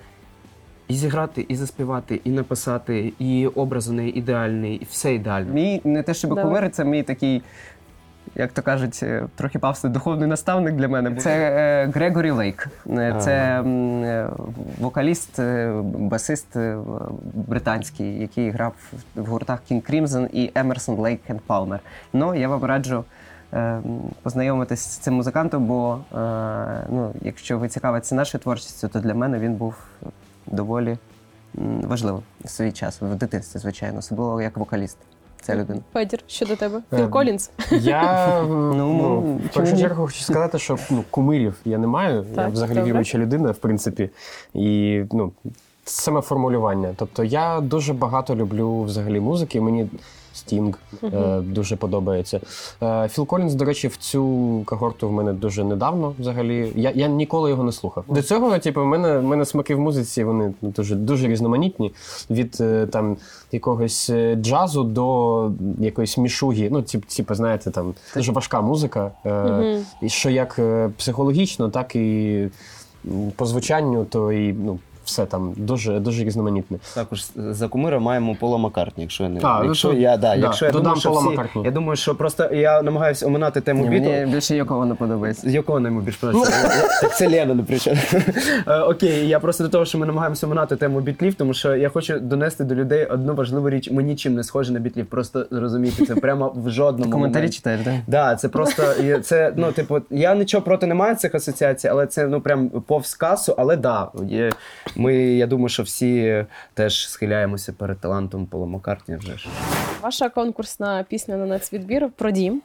І 0.87 0.93
зіграти, 0.95 1.45
і 1.49 1.55
заспівати, 1.55 2.21
і 2.23 2.29
написати, 2.29 3.13
і 3.19 3.47
образ 3.47 3.89
у 3.89 3.93
неї 3.93 4.17
ідеальний, 4.17 4.75
і 4.75 4.87
все 4.89 5.13
ідеально. 5.15 5.53
Мій 5.53 5.81
не 5.83 6.03
те, 6.03 6.13
щоб 6.13 6.29
Давай. 6.29 6.43
кумир, 6.45 6.71
це 6.71 6.85
мій 6.85 7.03
такий, 7.03 7.41
як 8.35 8.51
то 8.51 8.61
кажуть, 8.61 8.99
е, 9.03 9.23
трохи 9.35 9.59
павсний 9.59 9.93
духовний 9.93 10.27
наставник 10.27 10.75
для 10.75 10.87
мене. 10.87 11.15
Це 11.15 11.31
е, 11.31 11.91
Грегорі 11.93 12.31
Лейк. 12.31 12.67
Е, 12.89 13.15
Це 13.19 13.61
вокаліст, 14.79 15.39
басист 15.83 16.57
британський, 17.33 18.19
який 18.19 18.49
грав 18.49 18.73
в- 19.15 19.25
гуртах 19.25 19.59
King 19.71 19.91
Crimson 19.91 20.27
і 20.33 20.51
Emerson, 20.55 20.95
Lake 20.97 21.19
and 21.29 21.39
Palmer. 21.47 21.79
Ну, 22.13 22.35
я 22.35 22.47
вам 22.47 22.63
раджу. 22.63 23.03
Познайомитись 24.21 24.79
з 24.79 24.97
цим 24.97 25.13
музикантом, 25.13 25.65
бо 25.65 25.99
ну, 26.89 27.13
якщо 27.21 27.59
ви 27.59 27.69
цікавитесь 27.69 28.11
нашою 28.11 28.41
творчістю, 28.41 28.87
то 28.87 28.99
для 28.99 29.13
мене 29.13 29.39
він 29.39 29.53
був 29.53 29.75
доволі 30.47 30.97
важливим 31.83 32.21
в 32.43 32.49
свій 32.49 32.71
час, 32.71 33.01
в 33.01 33.15
дитинстві, 33.15 33.59
звичайно, 33.59 33.97
особливо 33.99 34.41
як 34.41 34.57
вокаліст. 34.57 34.97
Ця 35.45 35.55
людина. 35.55 35.79
Федір, 35.93 36.19
що 36.27 36.45
до 36.45 36.55
тебе? 36.55 36.81
Е, 36.93 36.97
Філ 36.97 37.09
Колінз? 37.09 37.51
Я 37.71 38.41
ну, 38.47 38.75
Ну, 38.75 39.39
в 39.45 39.53
першу 39.53 39.77
чергу 39.77 40.05
хочу 40.05 40.23
сказати, 40.23 40.59
що 40.59 40.77
ну, 40.89 41.03
кумирів 41.09 41.55
я 41.65 41.77
не 41.77 41.87
маю. 41.87 42.25
я 42.35 42.47
взагалі 42.47 42.75
добре. 42.75 42.89
віруюча 42.89 43.17
людина, 43.17 43.51
в 43.51 43.57
принципі. 43.57 44.09
І 44.53 45.01
ну, 45.11 45.31
саме 45.85 46.21
формулювання. 46.21 46.93
Тобто 46.97 47.23
я 47.23 47.61
дуже 47.61 47.93
багато 47.93 48.35
люблю 48.35 48.81
взагалі 48.81 49.19
музики. 49.19 49.61
Мені 49.61 49.87
Стінг 50.35 50.79
е, 51.03 51.39
дуже 51.39 51.75
подобається. 51.75 52.39
Е, 52.83 53.07
Філ 53.07 53.25
Колінз, 53.25 53.55
до 53.55 53.65
речі, 53.65 53.87
в 53.87 53.97
цю 53.97 54.61
когорту 54.65 55.09
в 55.09 55.11
мене 55.11 55.33
дуже 55.33 55.63
недавно 55.63 56.13
взагалі. 56.19 56.71
Я, 56.75 56.91
я 56.95 57.07
ніколи 57.07 57.49
його 57.49 57.63
не 57.63 57.71
слухав. 57.71 58.03
До 58.07 58.21
цього, 58.21 58.59
типу, 58.59 58.81
в 58.81 58.85
мене, 58.85 59.17
в 59.17 59.23
мене 59.23 59.45
смаки 59.45 59.75
в 59.75 59.79
музиці 59.79 60.23
вони 60.23 60.53
дуже, 60.61 60.95
дуже 60.95 61.27
різноманітні. 61.27 61.93
Від 62.29 62.57
е, 62.61 62.87
там 62.91 63.17
якогось 63.51 64.09
е, 64.09 64.35
джазу 64.35 64.83
до 64.83 65.51
якоїсь 65.79 66.17
мішуги. 66.17 66.69
Ну, 66.71 66.81
тип, 66.81 67.05
типу, 67.05 67.35
знаєте, 67.35 67.71
там 67.71 67.93
дуже 68.15 68.31
важка 68.31 68.61
музика. 68.61 69.11
Е, 69.25 69.81
і 70.01 70.09
що 70.09 70.29
як 70.29 70.59
е, 70.59 70.89
психологічно, 70.97 71.69
так 71.69 71.95
і 71.95 72.47
по 73.35 73.45
звучанню, 73.45 74.05
то 74.05 74.31
і 74.31 74.53
ну, 74.53 74.79
все 75.05 75.25
там 75.25 75.53
дуже, 75.57 75.99
дуже 75.99 76.23
різноманітне. 76.23 76.77
Також 76.95 77.25
за 77.35 77.67
кумира 77.67 77.99
маємо 77.99 78.35
Пола 78.39 78.57
Маккартні, 78.57 79.03
якщо 79.03 79.23
я 79.23 79.29
не 79.29 79.39
А, 79.43 79.59
ну 79.59 79.65
якщо 79.65 79.89
то- 79.89 79.93
я, 79.97 80.17
да, 80.17 80.27
да, 80.27 80.35
якщо 80.35 80.65
я 80.65 80.71
додам 80.71 80.83
думаю, 80.83 80.99
що 80.99 81.09
Пола 81.09 81.21
всі, 81.21 81.29
Маккартні. 81.29 81.63
я 81.63 81.71
думаю, 81.71 81.95
що 81.95 82.15
просто 82.15 82.49
я 82.53 82.81
намагаюся 82.81 83.27
оминати 83.27 83.61
тему 83.61 83.83
Ні, 83.83 83.89
Бітлз. 83.89 84.07
мені 84.09 84.33
більше 84.33 84.55
Йоко 84.55 84.85
не 84.85 84.95
подобається. 84.95 85.49
Якого 85.49 85.79
не 85.79 85.89
йому 85.89 86.01
більш 86.01 86.15
подобається? 86.15 86.87
Так 87.01 87.17
це 87.17 87.29
Лена, 87.29 87.53
не. 87.53 87.65
Е, 88.67 88.79
Окей, 88.79 89.27
я 89.27 89.39
просто 89.39 89.63
до 89.63 89.69
того, 89.69 89.85
що 89.85 89.97
ми 89.97 90.05
намагаємося 90.05 90.47
минати 90.47 90.75
тему 90.75 91.01
бітлів, 91.01 91.33
тому 91.33 91.53
що 91.53 91.75
я 91.75 91.89
хочу 91.89 92.19
донести 92.19 92.63
до 92.63 92.75
людей 92.75 93.05
одну 93.05 93.35
важливу 93.35 93.69
річ. 93.69 93.91
Ми 93.91 94.03
нічим 94.03 94.35
не 94.35 94.43
схожі 94.43 94.73
на 94.73 94.79
бітлів. 94.79 95.05
Просто 95.05 95.45
розумієте, 95.51 96.05
це 96.05 96.15
прямо 96.15 96.53
в 96.55 96.69
жодному 96.69 97.11
Коментарі 97.11 97.41
моменті. 97.41 97.57
читаєш, 97.57 97.81
так? 97.85 97.93
Да, 98.07 98.35
це 98.35 98.49
просто 98.49 98.83
і 99.03 99.19
це, 99.19 99.53
ну, 99.55 99.71
типу, 99.71 100.01
я 100.09 100.35
нічого 100.35 100.63
проти 100.63 100.87
не 100.87 100.95
маю 100.95 101.15
цих 101.15 101.35
асоціацій, 101.35 101.87
але 101.87 102.07
це 102.07 102.27
ну 102.27 102.41
прям 102.41 102.69
повз 102.69 103.15
касу. 103.15 103.55
Але 103.57 103.75
да, 103.75 104.07
є, 104.27 104.51
ми, 104.95 105.15
я 105.15 105.47
думаю, 105.47 105.69
що 105.69 105.83
всі 105.83 106.45
теж 106.73 107.09
схиляємося 107.09 107.73
перед 107.73 107.99
талантом 107.99 108.45
Пола 108.45 108.65
Маккартні 108.65 109.15
вже 109.15 109.37
ж. 109.37 109.47
Ваша 110.01 110.29
конкурсна 110.29 111.05
пісня 111.09 111.37
на 111.37 111.45
нацвідбір 111.45 112.09
про 112.15 112.31
дім. 112.31 112.61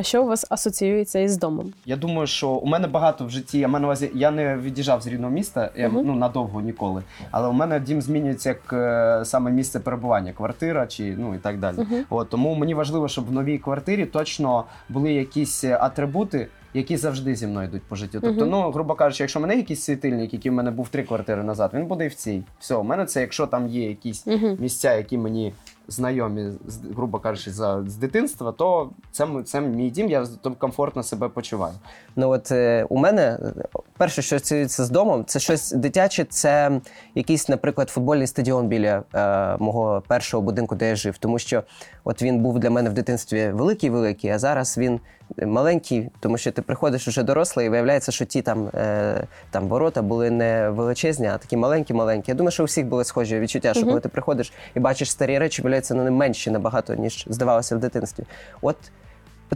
Що 0.00 0.22
у 0.22 0.26
вас 0.26 0.46
асоціюється 0.50 1.18
із 1.18 1.36
домом? 1.36 1.72
Я 1.86 1.96
думаю, 1.96 2.26
що 2.26 2.48
у 2.50 2.66
мене 2.66 2.88
багато 2.88 3.24
в 3.26 3.30
житті. 3.30 3.58
Я 3.58 3.68
маю 3.68 3.80
на 3.80 3.86
увазі, 3.88 4.10
я 4.14 4.30
не 4.30 4.56
від'їжджав 4.56 5.02
з 5.02 5.06
рідного 5.06 5.32
міста, 5.32 5.70
я, 5.76 5.88
Мгм. 5.88 6.02
ну 6.06 6.14
надовго 6.14 6.60
ніколи. 6.60 7.02
Але 7.30 7.48
у 7.48 7.52
мене 7.52 7.80
дім 7.80 8.02
змінюється 8.02 8.48
як 8.48 8.72
е, 8.72 9.24
саме 9.24 9.50
місце 9.50 9.80
перебування, 9.80 10.32
квартира 10.32 10.86
чи 10.86 11.14
ну 11.18 11.34
і 11.34 11.38
так 11.38 11.58
далі. 11.58 11.76
Мгм. 11.78 12.04
От 12.10 12.28
тому 12.30 12.54
мені 12.54 12.74
важливо, 12.74 13.08
щоб 13.08 13.26
в 13.26 13.32
новій 13.32 13.58
квартирі 13.58 14.06
точно 14.06 14.64
були 14.88 15.12
якісь 15.12 15.64
атрибути. 15.64 16.48
Які 16.74 16.96
завжди 16.96 17.34
зі 17.34 17.46
мною 17.46 17.68
йдуть 17.68 17.82
по 17.82 17.96
життю. 17.96 18.20
Тобто, 18.22 18.46
ну, 18.46 18.70
грубо 18.70 18.94
кажучи, 18.94 19.22
якщо 19.22 19.38
в 19.38 19.42
мене 19.42 19.56
якийсь 19.56 19.82
світильник, 19.82 20.32
який 20.32 20.50
в 20.50 20.54
мене 20.54 20.70
був 20.70 20.88
три 20.88 21.02
квартири 21.02 21.42
назад, 21.42 21.70
він 21.74 21.86
буде 21.86 22.04
і 22.04 22.08
в 22.08 22.14
цій. 22.14 22.42
Все, 22.60 22.74
у 22.74 22.82
мене 22.82 23.06
це, 23.06 23.20
якщо 23.20 23.46
там 23.46 23.68
є 23.68 23.88
якісь 23.88 24.26
місця, 24.58 24.94
які 24.94 25.18
мені 25.18 25.52
знайомі, 25.88 26.50
грубо 26.96 27.18
кажучи, 27.18 27.50
за 27.50 27.84
з 27.86 27.96
дитинства, 27.96 28.52
то 28.52 28.90
це, 29.10 29.28
це 29.44 29.60
мій 29.60 29.90
дім, 29.90 30.08
я 30.08 30.26
там 30.42 30.54
комфортно 30.54 31.02
себе 31.02 31.28
почуваю. 31.28 31.74
Ну 32.16 32.30
от 32.30 32.52
е, 32.52 32.86
у 32.88 32.98
мене 32.98 33.22
е, 33.22 33.64
перше, 33.96 34.22
що 34.22 34.36
асоціюється 34.36 34.84
з 34.84 34.90
домом, 34.90 35.24
це 35.24 35.38
щось 35.38 35.72
дитяче, 35.72 36.24
це 36.24 36.80
якийсь, 37.14 37.48
наприклад, 37.48 37.90
футбольний 37.90 38.26
стадіон 38.26 38.68
біля 38.68 39.02
е, 39.14 39.56
мого 39.58 40.02
першого 40.08 40.42
будинку, 40.42 40.74
де 40.74 40.88
я 40.88 40.96
жив. 40.96 41.18
Тому 41.18 41.38
що 41.38 41.62
от 42.04 42.22
він 42.22 42.38
був 42.38 42.58
для 42.58 42.70
мене 42.70 42.90
в 42.90 42.92
дитинстві 42.92 43.48
великий-великий, 43.48 44.30
а 44.30 44.38
зараз 44.38 44.78
він 44.78 45.00
маленький, 45.46 46.10
тому 46.20 46.38
що 46.38 46.52
ти 46.52 46.62
приходиш 46.62 47.08
уже 47.08 47.22
дорослий, 47.22 47.66
і 47.66 47.68
виявляється, 47.68 48.12
що 48.12 48.24
ті 48.24 48.42
там, 48.42 48.68
е, 48.74 49.26
там 49.50 49.68
ворота 49.68 50.02
були 50.02 50.30
не 50.30 50.70
величезні, 50.70 51.26
а 51.26 51.38
такі 51.38 51.56
маленькі-маленькі. 51.56 52.30
Я 52.30 52.34
думаю, 52.34 52.50
що 52.50 52.62
у 52.62 52.66
всіх 52.66 52.86
були 52.86 53.04
схожі 53.04 53.40
відчуття, 53.40 53.72
що 53.74 53.80
Мгм. 53.80 53.88
коли 53.88 54.00
ти 54.00 54.08
приходиш 54.08 54.52
і 54.74 54.80
бачиш 54.80 55.10
старі 55.10 55.38
речі, 55.38 55.62
виявляється, 55.72 55.94
вони 55.94 56.10
менші 56.10 56.50
набагато, 56.50 56.94
ніж 56.94 57.26
здавалося 57.30 57.76
в 57.76 57.78
дитинстві. 57.78 58.24
От 58.62 58.76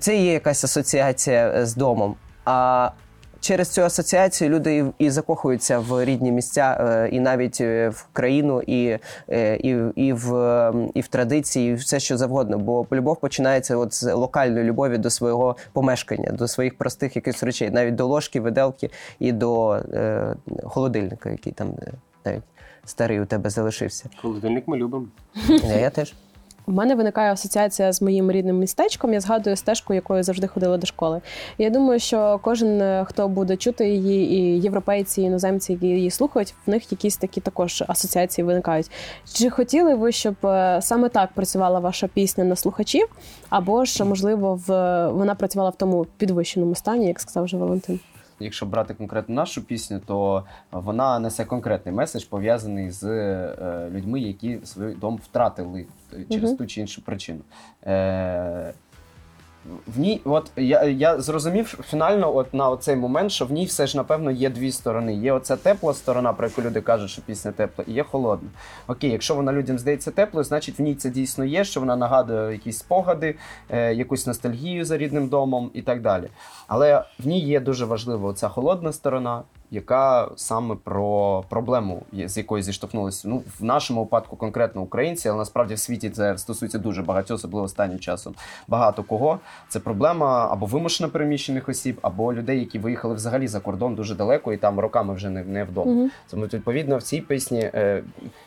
це 0.01 0.17
є 0.17 0.33
якась 0.33 0.65
асоціація 0.65 1.49
е, 1.49 1.67
з 1.67 1.77
домом. 1.77 2.17
А 2.45 2.91
через 3.41 3.69
цю 3.69 3.83
асоціацію 3.83 4.51
люди 4.51 4.87
і, 4.99 5.11
закохуються 5.11 5.79
в 5.79 6.05
рідні 6.05 6.33
місця, 6.33 6.79
е, 6.81 7.09
і 7.09 7.21
навіть 7.21 7.61
е, 7.61 7.89
в 7.89 8.07
країну, 8.13 8.63
і, 8.67 8.99
і, 9.59 9.77
і, 9.97 10.13
в, 10.13 10.73
і 10.95 11.01
в 11.01 11.09
традиції, 11.09 11.71
і 11.71 11.75
все 11.75 12.01
що 12.01 12.17
завгодно. 12.17 12.59
Бо 12.59 12.87
любов 12.93 13.21
починається 13.21 13.77
от 13.77 13.95
з 13.95 14.15
локальної 14.15 14.65
любові 14.65 14.99
до 14.99 15.11
свого 15.11 15.57
помешкання, 15.73 16.31
до 16.31 16.49
своїх 16.49 16.79
простих 16.79 17.17
якихось 17.17 17.43
речей, 17.43 17.71
навіть 17.71 17.95
до 17.95 18.07
ложки, 18.07 18.41
виделки 18.41 18.91
і 19.19 19.33
до 19.33 19.73
е, 19.73 20.35
холодильника, 20.65 21.31
який 21.31 21.53
там 21.53 21.73
навіть 22.25 22.43
старий 22.87 23.21
у 23.21 23.26
тебе 23.26 23.50
залишився. 23.50 24.11
Холодильник 24.23 24.69
ми 24.69 24.76
любимо. 24.76 25.07
Е, 25.50 25.81
Я 25.81 25.90
теж. 25.90 26.14
У 26.69 26.73
мене 26.73 26.95
виникає 26.95 27.33
асоціація 27.33 27.93
з 27.93 28.02
моїм 28.02 28.31
рідним 28.31 28.59
містечком. 28.59 29.12
Я 29.12 29.21
згадую 29.21 29.57
стежку, 29.57 29.95
якою 29.95 30.23
завжди 30.23 30.47
ходила 30.47 30.76
до 30.76 30.87
школи. 30.87 31.21
Я 31.59 31.71
думаю, 31.71 32.00
що 32.00 32.40
кожен, 32.43 32.81
е, 32.81 33.05
хто 33.09 33.28
буде 33.28 33.57
чути 33.57 33.88
її, 33.88 34.33
і 34.33 34.61
європейці, 34.61 35.23
і 35.23 35.25
іноземці, 35.25 35.73
які 35.73 35.87
її 35.87 36.11
слухають, 36.11 36.55
в 36.66 36.71
них 36.71 36.93
якісь 36.93 37.16
такі 37.16 37.40
також 37.40 37.85
асоціації 37.88 38.45
виникають. 38.45 38.90
Чи 39.33 39.50
хотіли 39.50 39.95
ви, 39.95 40.12
щоб 40.12 40.35
е, 40.45 40.78
саме 40.83 41.09
так 41.09 41.33
працювала 41.33 41.78
ваша 41.81 42.07
пісня 42.09 42.45
на 42.45 42.57
слухачів, 42.57 43.07
або 43.49 43.85
ж 43.85 44.05
можливо 44.05 44.61
в 44.66 44.71
вона 45.11 45.35
працювала 45.35 45.71
в 45.71 45.76
тому 45.76 46.07
підвищеному 46.16 46.75
стані, 46.75 47.07
як 47.07 47.21
сказав 47.21 47.45
вже 47.45 47.57
Валентин? 47.57 48.00
Якщо 48.40 48.66
брати 48.66 48.95
конкретно 48.95 49.35
нашу 49.35 49.62
пісню, 49.62 50.00
то 50.07 50.45
вона 50.73 51.19
несе 51.19 51.45
конкретний 51.45 51.95
меседж, 51.95 52.25
пов'язаний 52.25 52.90
з 52.90 53.05
е, 53.05 53.90
людьми, 53.90 54.21
які 54.21 54.59
свій 54.64 54.95
дом 54.95 55.16
втратили 55.16 55.87
е, 56.12 56.25
через 56.31 56.52
ту 56.52 56.66
чи 56.66 56.81
іншу 56.81 57.02
причину. 57.02 57.40
Е, 57.87 58.73
в 59.87 60.01
ній, 60.01 60.21
от 60.25 60.51
я, 60.57 60.85
я 60.85 61.21
зрозумів 61.21 61.67
фінально, 61.67 62.37
от 62.37 62.55
на 62.55 62.77
цей 62.77 62.97
момент, 62.97 63.33
що 63.33 63.47
в 63.47 63.53
ній 63.53 63.65
все 63.65 63.87
ж 63.87 63.97
напевно 63.97 64.31
є 64.31 64.51
дві 64.51 64.73
сторони. 64.73 65.15
Є 65.15 65.33
оця 65.33 65.57
тепла 65.57 65.95
сторона, 65.95 66.33
про 66.33 66.47
яку 66.47 66.63
люди 66.63 66.81
кажуть, 66.81 67.11
що 67.11 67.23
пісня 67.23 67.53
тепла, 67.53 67.85
і 67.89 67.93
є 67.93 68.03
холодна. 68.03 68.49
Окей, 68.87 69.11
якщо 69.11 69.35
вона 69.35 69.53
людям 69.53 69.79
здається 69.79 70.11
теплою, 70.11 70.45
значить 70.45 70.79
в 70.79 70.83
ній 70.83 70.95
це 70.95 71.11
дійсно 71.11 71.45
є, 71.45 71.65
що 71.65 71.81
вона 71.81 71.97
нагадує 71.97 72.53
якісь 72.53 72.79
спогади, 72.79 73.35
е, 73.71 73.95
якусь 73.95 74.27
ностальгію 74.27 74.85
за 74.85 74.99
рідним 74.99 75.29
домом 75.29 75.71
і 75.75 75.83
так 75.83 76.03
далі. 76.03 76.29
Але 76.67 77.05
в 77.19 77.27
ній 77.27 77.41
є 77.41 77.61
дуже 77.61 77.85
важлива 77.85 78.35
ця 78.35 78.49
холодна 78.49 78.93
сторона, 78.93 79.43
яка 79.71 80.29
саме 80.37 80.77
про 80.85 81.45
проблему, 81.49 82.03
з 82.13 82.37
якою 82.37 82.63
зіштовхнулися. 82.63 83.29
Ну, 83.29 83.43
в 83.61 83.65
нашому 83.65 84.01
випадку 84.01 84.37
конкретно 84.37 84.83
українці, 84.83 85.29
але 85.29 85.39
насправді 85.39 85.75
в 85.75 85.79
світі 85.79 86.11
це 86.11 86.39
стосується 86.39 86.79
дуже 86.79 87.03
багатьох, 87.03 87.35
особливо 87.35 87.65
останнім 87.65 87.99
часом. 87.99 88.35
Багато 88.69 89.03
кого. 89.03 89.41
Це 89.69 89.81
проблема 89.81 90.49
або 90.51 90.67
вимушено 90.67 91.11
переміщених 91.11 91.69
осіб, 91.69 91.99
або 92.03 92.35
людей, 92.35 92.61
які 92.61 92.79
виїхали 92.79 93.15
взагалі 93.15 93.49
за 93.49 93.61
кордон 93.61 93.95
дуже 93.95 94.15
далеко 94.15 94.53
і 94.53 94.57
там 94.57 94.81
роками 94.81 95.15
вже 95.15 95.31
не, 95.31 95.45
не 95.45 95.65
вдома. 95.65 95.93
Мгм. 95.93 96.11
Тому 96.31 96.45
відповідно 96.45 96.99
в 96.99 97.03
цій 97.03 97.21
пісні 97.21 97.71
е, 97.75 98.03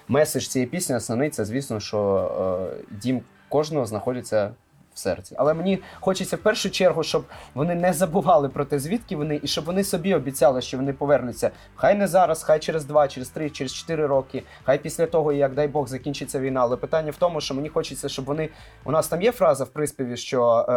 меседж 0.07 0.43
цієї 0.43 0.69
пісні 0.69 0.95
основний 0.95 1.29
це, 1.29 1.45
звісно, 1.45 1.79
що 1.79 2.31
е, 2.71 2.95
дім 3.01 3.21
кожного 3.49 3.85
знаходиться 3.85 4.51
серці. 4.99 5.35
Але 5.37 5.53
мені 5.53 5.79
хочеться 5.99 6.35
в 6.35 6.39
першу 6.39 6.69
чергу, 6.69 7.03
щоб 7.03 7.25
вони 7.53 7.75
не 7.75 7.93
забували 7.93 8.49
про 8.49 8.65
те, 8.65 8.79
звідки 8.79 9.15
вони, 9.15 9.39
і 9.43 9.47
щоб 9.47 9.65
вони 9.65 9.83
собі 9.83 10.13
обіцяли, 10.13 10.61
що 10.61 10.77
вони 10.77 10.93
повернуться. 10.93 11.51
Хай 11.75 11.95
не 11.95 12.07
зараз, 12.07 12.43
хай 12.43 12.59
через 12.59 12.85
два, 12.85 13.07
через 13.07 13.29
три, 13.29 13.49
через 13.49 13.73
чотири 13.73 14.07
роки, 14.07 14.43
хай 14.63 14.77
після 14.77 15.05
того, 15.05 15.33
як 15.33 15.53
дай 15.53 15.67
Бог 15.67 15.87
закінчиться 15.87 16.39
війна. 16.39 16.61
Але 16.61 16.75
питання 16.75 17.11
в 17.11 17.15
тому, 17.15 17.41
що 17.41 17.53
мені 17.53 17.69
хочеться, 17.69 18.09
щоб 18.09 18.25
вони. 18.25 18.49
У 18.83 18.91
нас 18.91 19.07
там 19.07 19.21
є 19.21 19.31
фраза 19.31 19.63
в 19.63 19.69
приспіві, 19.69 20.17
що 20.17 20.65
е, 20.69 20.71
е, 20.71 20.75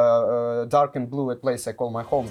dark 0.64 0.92
and 0.92 1.08
blue 1.08 1.26
at 1.26 1.40
place 1.40 1.68
I 1.68 1.76
call 1.76 1.92
my 1.92 2.08
home. 2.08 2.26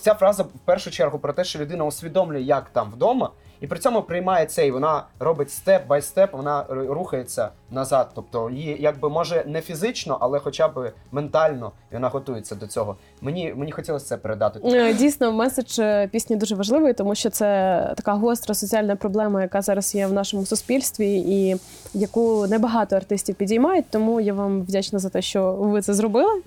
Ця 0.00 0.14
фраза 0.14 0.42
в 0.42 0.58
першу 0.64 0.90
чергу 0.90 1.18
про 1.18 1.32
те, 1.32 1.44
що 1.44 1.58
людина 1.58 1.84
усвідомлює, 1.84 2.40
як 2.40 2.70
там 2.72 2.90
вдома, 2.90 3.30
і 3.60 3.66
при 3.66 3.78
цьому 3.78 4.02
приймає 4.02 4.46
це, 4.46 4.66
і 4.66 4.70
вона 4.70 5.04
робить 5.20 5.50
степ 5.50 5.86
бай 5.86 6.02
степ, 6.02 6.32
вона 6.32 6.64
рухається 6.68 7.48
назад. 7.70 8.10
Тобто 8.14 8.50
її 8.50 8.76
якби 8.80 9.08
може 9.08 9.44
не 9.46 9.60
фізично, 9.60 10.18
але 10.20 10.38
хоча 10.38 10.68
б 10.68 10.92
ментально 11.12 11.72
і 11.90 11.94
вона 11.94 12.08
готується 12.08 12.54
до 12.54 12.66
цього. 12.66 12.96
Мені 13.20 13.54
мені 13.56 13.72
хотілося 13.72 14.06
це 14.06 14.16
передати. 14.16 14.60
Е, 14.64 14.94
Дійсно, 14.94 15.32
меседж 15.32 15.78
е, 15.78 16.08
пісні 16.12 16.36
дуже 16.36 16.54
важливий, 16.54 16.92
тому 16.92 17.14
що 17.14 17.30
це 17.30 17.92
така 17.96 18.12
гостра 18.12 18.54
соціальна 18.54 18.96
проблема, 18.96 19.42
яка 19.42 19.62
зараз 19.62 19.94
є 19.94 20.06
в 20.06 20.12
нашому 20.12 20.46
суспільстві, 20.46 21.18
і 21.18 21.56
яку 21.94 22.46
небагато 22.46 22.96
артистів 22.96 23.34
підіймають. 23.34 23.84
Тому 23.90 24.20
я 24.20 24.34
вам 24.34 24.62
вдячна 24.62 24.98
за 24.98 25.08
те, 25.08 25.22
що 25.22 25.52
ви 25.52 25.82
це 25.82 25.94
зробили. 25.94 26.42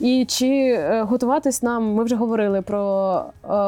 І 0.00 0.24
чи 0.28 0.48
е, 0.48 1.02
готуватись 1.02 1.62
нам? 1.62 1.94
Ми 1.94 2.04
вже 2.04 2.16
говорили 2.16 2.62
про 2.62 2.86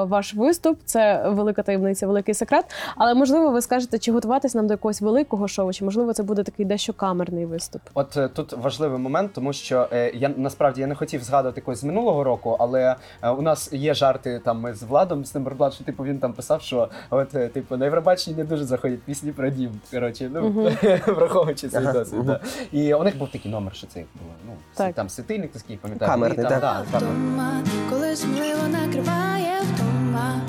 ваш 0.04 0.34
виступ. 0.34 0.78
Це 0.84 1.28
велика 1.28 1.62
таємниця, 1.62 2.06
великий 2.06 2.34
секрет. 2.34 2.64
Але 2.96 3.14
можливо, 3.14 3.50
ви 3.50 3.62
скажете, 3.62 3.98
чи 3.98 4.12
готуватись 4.12 4.54
нам 4.54 4.66
до 4.66 4.72
якогось 4.74 5.00
великого 5.00 5.48
шоу, 5.48 5.72
чи 5.72 5.84
можливо 5.84 6.12
це 6.12 6.22
буде 6.22 6.42
такий 6.42 6.66
дещо 6.66 6.92
камерний 6.92 7.46
виступ. 7.46 7.82
От 7.94 8.16
е, 8.16 8.28
тут 8.28 8.52
важливий 8.52 8.98
момент, 8.98 9.32
тому 9.32 9.52
що 9.52 9.88
е, 9.92 10.12
я 10.14 10.30
насправді 10.36 10.80
я 10.80 10.86
не 10.86 10.94
хотів 10.94 11.22
згадувати 11.22 11.60
когось 11.60 11.80
з 11.80 11.84
минулого 11.84 12.24
року, 12.24 12.56
але 12.60 12.96
е, 13.22 13.30
у 13.30 13.42
нас 13.42 13.72
є 13.72 13.94
жарти 13.94 14.40
там 14.44 14.60
ми 14.60 14.74
з 14.74 14.82
Владом 14.82 15.24
з 15.24 15.30
Тимберблат, 15.30 15.74
що 15.74 15.84
типу 15.84 16.04
він 16.04 16.18
там 16.18 16.32
писав, 16.32 16.62
що 16.62 16.88
от 17.10 17.34
е, 17.34 17.48
типу 17.48 17.76
на 17.76 17.84
Євробаченні 17.84 18.36
не 18.36 18.44
дуже 18.44 18.64
заходять 18.64 19.02
пісні 19.02 19.32
про 19.32 19.50
дім. 19.50 19.70
Коротше, 19.90 20.30
ну 20.34 20.70
враховуючи 21.06 21.68
цей 21.68 21.86
досвід. 21.92 22.24
да. 22.24 22.40
І 22.72 22.94
у 22.94 23.04
них 23.04 23.18
був 23.18 23.28
такий 23.30 23.50
номер, 23.50 23.74
що 23.74 23.86
це 23.86 24.00
було. 24.00 24.30
Ну 24.46 24.52
Так. 24.74 24.94
там 24.94 25.08
світильник 25.08 25.52
такий, 25.52 25.76
пам'ятаю. 25.76 26.10
Камерний, 26.10 26.38
і 26.38 26.42
там, 26.48 26.50
так. 26.50 26.60
да, 26.60 26.98
камерний. 26.98 27.22
вдома, 27.22 27.52
коли 27.90 28.16
сміливо 28.16 28.68
накриває 28.68 29.60
вдома. 29.60 30.40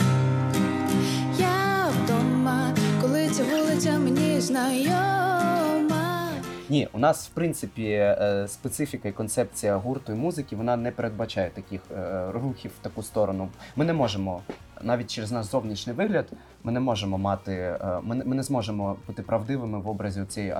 Знайома. 4.49 6.29
Ні, 6.69 6.87
у 6.93 6.99
нас 6.99 7.27
в 7.27 7.29
принципі 7.29 7.83
е, 7.91 8.45
специфіка 8.47 9.09
і 9.09 9.11
концепція 9.11 9.77
гурту 9.77 10.11
і 10.11 10.15
музики 10.15 10.55
вона 10.55 10.77
не 10.77 10.91
передбачає 10.91 11.49
таких 11.49 11.81
е, 11.97 12.31
рухів 12.31 12.71
в 12.79 12.83
таку 12.83 13.03
сторону. 13.03 13.49
Ми 13.75 13.85
не 13.85 13.93
можемо 13.93 14.41
навіть 14.81 15.11
через 15.11 15.31
наш 15.31 15.45
зовнішній 15.45 15.93
вигляд. 15.93 16.25
Ми 16.63 16.71
не 16.71 16.79
можемо 16.79 17.17
мати, 17.17 17.53
е, 17.53 17.99
ми, 18.03 18.15
не- 18.15 18.25
ми 18.25 18.35
не 18.35 18.43
зможемо 18.43 18.95
бути 19.07 19.21
правдивими 19.21 19.79
в 19.79 19.89
образі 19.89 20.25
цієї 20.25 20.55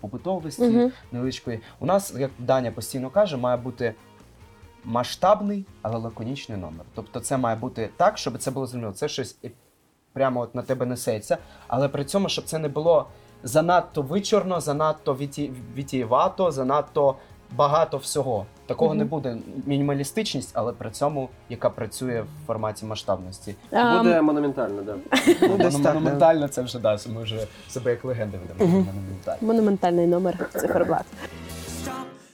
побутовості 0.00 0.62
Мгм. 0.62 0.92
невеличкої. 1.12 1.60
У 1.80 1.86
нас, 1.86 2.14
як 2.18 2.30
Даня 2.38 2.70
постійно 2.72 3.10
каже, 3.10 3.36
має 3.36 3.56
бути 3.56 3.94
масштабний, 4.84 5.66
але 5.82 5.96
лаконічний 5.98 6.58
номер. 6.58 6.86
Тобто, 6.94 7.20
це 7.20 7.36
має 7.36 7.56
бути 7.56 7.90
так, 7.96 8.18
щоб 8.18 8.38
це 8.38 8.50
було 8.50 8.66
зрозуміло. 8.66 8.92
Це 8.92 9.08
щось 9.08 9.36
прямо 10.12 10.40
от 10.40 10.54
на 10.54 10.62
тебе 10.62 10.86
несеться, 10.86 11.38
але 11.68 11.88
при 11.88 12.04
цьому, 12.04 12.28
щоб 12.28 12.44
це 12.44 12.58
не 12.58 12.68
було 12.68 13.06
занадто 13.42 14.02
вичорно, 14.02 14.60
занадто 14.60 15.14
віті... 15.14 15.52
вітієвато, 15.76 16.50
занадто 16.50 17.16
багато 17.56 17.96
всього. 17.96 18.46
Такого 18.66 18.90
Мгм. 18.90 18.98
не 18.98 19.04
буде. 19.04 19.36
Мінімалістичність, 19.66 20.50
але 20.54 20.72
при 20.72 20.90
цьому, 20.90 21.28
яка 21.48 21.70
працює 21.70 22.20
в 22.22 22.46
форматі 22.46 22.86
масштабності. 22.86 23.54
Ем, 23.72 23.98
Буде 23.98 24.22
монументально, 24.22 24.82
так. 24.82 24.96
Ну, 25.42 25.56
да. 25.58 25.70
Монументально 25.92 26.48
це 26.48 26.62
вже 26.62 26.78
да, 26.78 26.98
ми 27.14 27.22
вже 27.22 27.46
себе 27.68 27.90
як 27.90 28.04
легенди 28.04 28.38
ведемо. 28.38 28.70
Монументально. 28.78 29.38
Монументальний 29.40 30.06
номер 30.06 30.48
циферблат. 30.52 31.04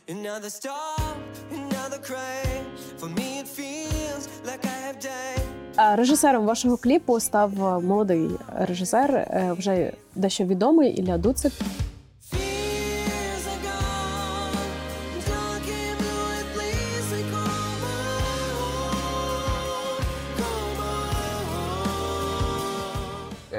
Another 0.08 0.50
stop, 0.60 1.18
another 1.52 2.00
crave. 2.08 2.64
For 3.00 3.08
me, 3.18 3.28
it 3.42 3.48
feels 3.58 4.24
like 4.48 4.64
I 4.64 4.78
have 4.86 4.98
died. 5.00 5.57
Режисером 5.78 6.46
вашого 6.46 6.76
кліпу 6.76 7.20
став 7.20 7.82
молодий 7.84 8.28
режисер, 8.58 9.14
е, 9.14 9.54
вже 9.58 9.92
дещо 10.14 10.44
відомий 10.44 10.90
Ілля 10.90 11.18
Дуцик. 11.18 11.52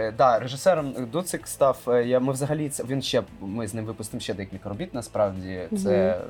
Е, 0.10 0.12
да, 0.12 0.40
режисером 0.40 0.94
Дуцик 1.12 1.48
став. 1.48 1.78
е, 1.88 2.06
Я 2.06 2.20
ми 2.20 2.34
взагалі 2.34 2.70
це 2.70 2.84
він 2.84 3.02
ще 3.02 3.24
ми 3.42 3.68
з 3.68 3.74
ним 3.74 3.86
випустимо 3.86 4.22
ще 4.22 4.34
декілька 4.34 4.70
робіт. 4.70 4.94
Насправді 4.94 5.62
це 5.84 5.96
е, 5.96 6.22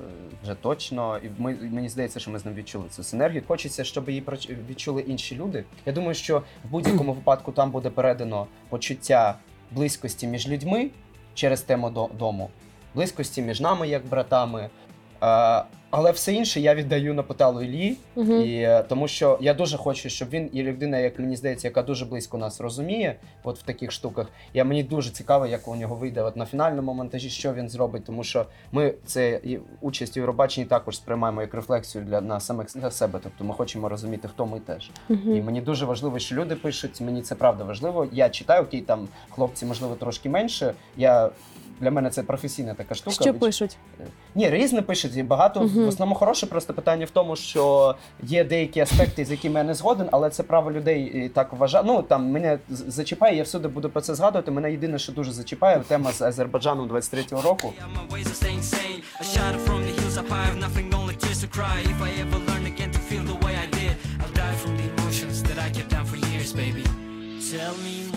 вже 0.44 0.56
точно. 0.56 1.18
І 1.18 1.30
ми 1.38 1.54
мені 1.62 1.90
здається, 1.90 2.20
що 2.20 2.32
ми 2.32 2.40
з 2.40 2.46
ним 2.46 2.54
відчули 2.54 2.86
цю 2.90 3.04
синергію. 3.04 3.44
Хочеться, 3.48 3.84
щоб 3.84 4.10
її 4.10 4.22
проч- 4.22 4.56
відчули 4.70 5.02
інші 5.02 5.36
люди. 5.36 5.64
Я 5.86 5.94
думаю, 5.94 6.14
що 6.14 6.40
в 6.40 6.70
будь-якому 6.70 7.14
випадку 7.20 7.52
там 7.52 7.72
буде 7.72 7.90
передано 7.90 8.48
почуття 8.70 9.36
близькості 9.72 10.28
між 10.28 10.48
людьми 10.50 10.90
через 11.34 11.62
тему 11.62 11.90
до- 11.90 12.10
дому, 12.20 12.50
близькості 12.96 13.42
між 13.42 13.62
нами 13.62 13.88
як 13.88 14.06
братами. 14.06 14.70
Е, 15.24 15.64
але 15.92 16.12
все 16.12 16.34
інше 16.34 16.60
я 16.60 16.76
віддаю 16.76 17.14
на 17.14 17.24
поталу 17.24 17.62
Іллі. 17.62 17.98
Угу. 18.16 18.34
І 18.34 18.62
е, 18.62 18.84
тому 18.90 19.08
що 19.08 19.38
я 19.42 19.54
дуже 19.54 19.78
хочу, 19.78 20.10
щоб 20.10 20.30
він 20.30 20.50
і 20.54 20.64
людина, 20.64 20.98
як 20.98 21.20
мені 21.20 21.36
здається, 21.36 21.68
яка 21.68 21.82
дуже 21.82 22.06
близько 22.06 22.38
нас 22.38 22.62
розуміє, 22.62 23.16
от 23.44 23.60
в 23.60 23.62
таких 23.62 23.92
штуках. 23.92 24.28
Я 24.54 24.64
мені 24.64 24.84
дуже 24.84 25.10
цікаво, 25.10 25.48
як 25.48 25.68
у 25.68 25.76
нього 25.76 25.96
вийде 25.96 26.22
от 26.22 26.36
на 26.36 26.46
фінальному 26.46 26.94
монтажі, 26.94 27.30
що 27.30 27.54
він 27.54 27.70
зробить, 27.70 28.06
тому 28.06 28.24
що 28.24 28.46
ми 28.72 28.94
це 29.06 29.40
і 29.44 29.60
участь 29.82 30.18
у 30.18 30.20
Євробаченні 30.20 30.68
також 30.68 30.96
сприймаємо 30.96 31.42
як 31.42 31.54
рефлексію 31.54 32.04
для 32.04 32.22
на 32.22 32.40
самих 32.40 32.68
для 32.76 32.92
себе. 32.92 33.20
Тобто 33.24 33.44
ми 33.44 33.54
хочемо 33.54 33.90
розуміти, 33.90 34.28
хто 34.28 34.46
ми 34.46 34.60
теж. 34.60 34.92
І 35.10 35.42
мені 35.42 35.62
дуже 35.62 35.86
важливо, 35.86 36.20
що 36.20 36.36
люди 36.36 36.56
пишуть. 36.56 37.02
Мені 37.02 37.22
це 37.22 37.36
правда 37.36 37.64
важливо. 37.64 38.08
Я 38.12 38.30
читаю, 38.30 38.64
окей, 38.64 38.82
там 38.82 39.08
хлопці, 39.30 39.66
можливо, 39.66 39.96
трошки 39.96 40.30
менше. 40.30 40.74
Я 40.98 41.30
для 41.82 41.92
мене 41.92 42.10
це 42.10 42.24
професійна 42.24 42.74
така 42.74 42.96
штука. 42.96 43.16
Що 43.24 43.34
пишуть? 43.34 43.78
ні, 44.36 44.50
різне 44.50 44.82
пишуть, 44.82 45.18
і 45.18 45.24
багато 45.24 45.60
Мгм. 45.64 45.86
в 45.86 45.88
основному 45.88 46.16
хороше. 46.20 46.46
Просто 46.46 46.74
питання 46.74 47.06
в 47.06 47.10
тому, 47.10 47.36
що 47.36 47.96
є 48.24 48.44
деякі 48.44 48.80
аспекти, 48.80 49.26
з 49.26 49.32
якими 49.32 49.60
я 49.60 49.64
не 49.64 49.74
згоден, 49.74 50.10
але 50.12 50.30
це 50.30 50.44
право 50.44 50.72
людей 50.72 51.04
і 51.26 51.30
так 51.30 51.54
вважає. 51.54 51.84
Ну 51.88 52.02
там 52.02 52.26
мене 52.32 52.60
з- 52.70 52.84
зачіпає, 52.94 53.38
я 53.38 53.44
всюди 53.44 53.68
буду 53.68 53.90
про 53.90 54.02
це 54.02 54.16
згадувати. 54.16 54.52
Мене 54.52 54.72
єдине, 54.72 55.00
що 55.00 55.12
дуже 55.12 55.32
зачіпає, 55.32 55.80
тема 55.88 56.12
з 56.12 56.22
Азербайджаном 56.22 56.88
23-го 56.90 57.42
року. 57.42 57.74
Yeah, 57.80 58.00
my 58.00 58.16
ways 58.16 58.28
are 58.28 58.44
staying 58.46 58.62
sane. 58.64 59.00
Shot 59.34 59.54
it 59.56 59.62
from 59.68 59.80
the 59.88 59.94
hills 60.00 60.18
up 60.22 60.28
high, 60.30 60.46
have 60.50 60.60
nothing, 60.68 60.88
only 61.00 61.16
tears 61.24 61.40
to 61.44 61.48
cry. 61.58 61.76
If 61.94 62.00
I 62.08 62.12
ever 62.24 62.40
learn 62.50 62.66
again 62.74 62.92
to 62.98 63.02
feel 63.10 63.24
the 63.34 63.38
way 63.46 63.54
I 63.66 63.68
did, 63.80 63.94
I'll 64.22 64.36
die 64.44 64.58
from 64.64 64.74
the 64.80 64.86
emotions 64.94 65.38
that 65.48 65.58
I 65.66 65.68
kept 65.78 65.90
down 65.96 66.06
for 66.12 66.18
years, 66.32 66.50
baby. 66.64 66.84
Tell 67.52 67.76
me. 67.86 68.09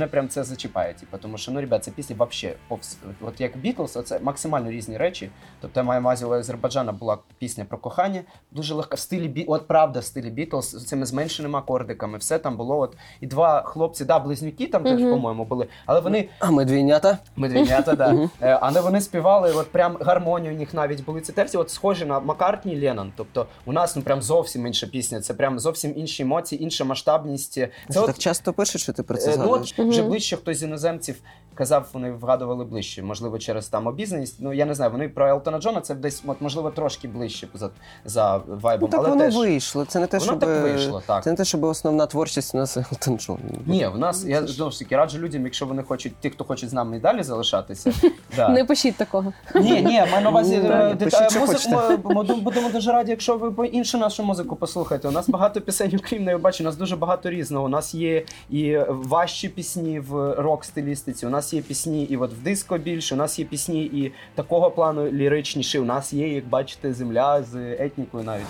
Мене 0.00 0.10
прям 0.10 0.28
це 0.28 0.44
зачіпає, 0.44 0.94
типу, 0.94 1.18
тому 1.18 1.38
що 1.38 1.52
ну, 1.52 1.60
ребят, 1.60 1.84
це 1.84 1.90
пісні 1.90 2.16
вообще 2.16 2.54
повз. 2.68 2.98
От 3.20 3.40
як 3.40 3.56
Бітлз, 3.56 3.98
це 4.04 4.20
максимально 4.20 4.70
різні 4.70 4.96
речі. 4.96 5.30
Тобто, 5.60 5.80
я 5.80 5.84
маю 5.84 6.00
на 6.02 6.26
у 6.26 6.32
Азербайджана 6.32 6.92
була 6.92 7.18
пісня 7.38 7.64
про 7.64 7.78
кохання, 7.78 8.22
дуже 8.50 8.74
легка 8.74 8.94
в 8.94 8.98
стилі 8.98 9.28
бі... 9.28 9.44
от 9.44 9.68
правда, 9.68 10.00
в 10.00 10.04
стилі 10.04 10.30
Бітлз, 10.30 10.70
з 10.70 10.84
цими 10.84 11.06
зменшеними 11.06 11.58
акордиками. 11.58 12.18
Все 12.18 12.38
там 12.38 12.56
було. 12.56 12.78
От 12.78 12.96
і 13.20 13.26
два 13.26 13.62
хлопці, 13.62 14.04
да, 14.04 14.18
близнюки 14.18 14.66
там 14.66 14.84
теж, 14.84 15.00
Мгм. 15.00 15.10
по-моєму, 15.10 15.44
були, 15.44 15.66
але 15.86 16.00
вони 16.00 16.28
А 16.38 16.50
ми 16.50 16.64
двійнята. 16.64 17.18
Медвінята, 17.36 17.94
да. 17.94 18.28
Е, 18.42 18.58
Але 18.60 18.80
вони 18.80 19.00
співали, 19.00 19.52
от 19.52 19.72
прям 19.72 19.96
гармонію 20.00 20.54
у 20.54 20.58
них 20.58 20.74
навіть 20.74 21.04
були 21.04 21.20
ці 21.20 21.32
терці, 21.32 21.56
от 21.56 21.70
схожі 21.70 22.04
на 22.04 22.20
Маккартні 22.20 22.80
Леннон. 22.80 23.12
Тобто 23.16 23.46
у 23.64 23.72
нас 23.72 23.96
ну 23.96 24.02
прям 24.02 24.22
зовсім 24.22 24.66
інша 24.66 24.86
пісня, 24.86 25.20
це 25.20 25.34
прям 25.34 25.58
зовсім 25.58 25.92
інші 25.96 26.22
емоції, 26.22 26.62
інша 26.62 26.84
масштабність. 26.84 27.52
Це 27.90 28.00
от, 28.00 28.06
так 28.06 28.18
часто 28.18 28.52
пишуть, 28.52 28.80
що 28.80 28.92
ти 28.92 29.02
про 29.02 29.16
це 29.16 29.30
е, 29.30 29.36
ну, 29.36 29.44
згадуєш? 29.44 29.74
от 29.78 29.89
вже 29.90 30.02
ближче 30.02 30.36
хтось 30.36 30.58
з 30.58 30.62
іноземців 30.62 31.16
казав, 31.54 31.88
вони 31.92 32.12
вгадували 32.12 32.64
ближче, 32.64 33.02
можливо, 33.02 33.38
через 33.38 33.68
там 33.68 33.86
обізнаність. 33.86 34.36
Ну 34.40 34.52
я 34.52 34.64
не 34.64 34.74
знаю, 34.74 34.92
вони 34.92 35.08
про 35.08 35.28
Елтона 35.28 35.58
Джона 35.58 35.80
це 35.80 35.94
десь, 35.94 36.22
от, 36.26 36.40
можливо, 36.40 36.70
трошки 36.70 37.08
ближче 37.08 37.48
за, 37.54 37.70
за 38.04 38.40
Ну 38.46 38.56
вайбом. 38.56 38.90
так 38.90 39.00
але 39.00 39.08
воно 39.08 39.24
теж... 39.24 39.36
вийшло. 39.36 39.84
Це 39.84 40.00
не 40.00 40.06
те, 40.06 40.18
Воно 40.18 40.26
щоб 40.30 40.40
так 40.40 40.62
вийшло, 40.62 41.02
так. 41.06 41.24
Це 41.24 41.30
не 41.30 41.36
те, 41.36 41.44
щоб 41.44 41.64
основна 41.64 42.06
творчість 42.06 42.54
у 42.54 42.58
нас 42.58 42.76
Елтон 42.92 43.18
Джон. 43.18 43.38
Ні, 43.66 43.86
в 43.86 43.98
нас 43.98 44.24
я 44.24 44.46
знову 44.46 44.70
ж 44.70 44.78
таки 44.78 44.96
раджу 44.96 45.18
людям, 45.18 45.44
якщо 45.44 45.66
вони 45.66 45.82
хочуть, 45.82 46.12
ті, 46.20 46.30
хто 46.30 46.44
хочуть 46.44 46.70
з 46.70 46.72
нами 46.72 46.96
і 46.96 47.00
далі 47.00 47.22
залишатися. 47.22 47.92
да. 48.36 48.48
Не 48.48 48.64
пишіть 48.64 48.96
такого. 48.96 49.32
Ні, 49.54 49.82
ні, 49.82 50.04
маю 50.12 50.24
на 50.24 50.30
увазі 50.30 50.60
Ну, 50.64 50.70
е, 50.72 50.96
музику. 51.40 52.40
Будемо 52.40 52.70
дуже 52.70 52.92
раді, 52.92 53.10
якщо 53.10 53.36
ви 53.36 53.50
по- 53.50 53.64
іншу 53.64 53.98
нашу 53.98 54.24
музику 54.24 54.56
послухаєте. 54.56 55.08
У 55.08 55.10
нас 55.10 55.28
багато 55.28 55.60
пісень, 55.60 56.00
окрім 56.04 56.24
не 56.24 56.36
бачу, 56.36 56.64
у 56.64 56.66
нас 56.66 56.76
дуже 56.76 56.96
багато 56.96 57.30
різного. 57.30 57.64
У 57.64 57.68
нас 57.68 57.94
є 57.94 58.24
і 58.50 58.78
важчі 58.88 59.48
пісні 59.48 60.00
в 60.00 60.34
рок-стилістиці, 60.34 61.26
у 61.26 61.30
нас 61.30 61.39
є 61.54 61.60
пісні 61.60 62.04
і 62.04 62.16
от 62.16 62.32
в 62.32 62.42
диско 62.42 62.78
більше, 62.78 63.14
у 63.14 63.18
нас 63.18 63.38
є 63.38 63.44
пісні 63.44 63.84
і 63.84 64.12
такого 64.34 64.70
плану 64.70 65.06
ліричніші. 65.10 65.78
У 65.78 65.84
нас 65.84 66.12
є, 66.12 66.34
як 66.34 66.48
бачите, 66.48 66.92
земля 66.92 67.42
з 67.42 67.56
етнікою 67.78 68.24
навіть. 68.24 68.46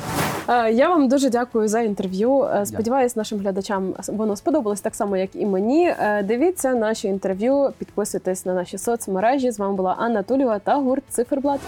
Е, 0.48 0.72
Я 0.72 0.88
вам 0.88 1.08
дуже 1.08 1.30
дякую 1.30 1.68
за 1.68 1.80
інтерв'ю. 1.80 2.42
Е, 2.44 2.66
Сподіваюсь, 2.66 3.16
нашим 3.16 3.38
глядачам 3.38 3.94
воно 4.08 4.36
сподобалось 4.36 4.80
так 4.80 4.94
само, 4.94 5.16
як 5.16 5.30
і 5.34 5.46
мені. 5.46 5.88
Е, 5.88 6.22
Дивіться 6.22 6.74
наші 6.74 7.08
інтерв'ю, 7.08 7.72
підписуйтесь 7.78 8.46
на 8.46 8.54
наші 8.54 8.78
соцмережі. 8.78 9.50
З 9.50 9.58
вами 9.58 9.74
була 9.74 9.96
Анна 9.98 10.22
Тулєва 10.22 10.58
та 10.58 10.74
гурт 10.76 11.04
Циферблат. 11.08 11.60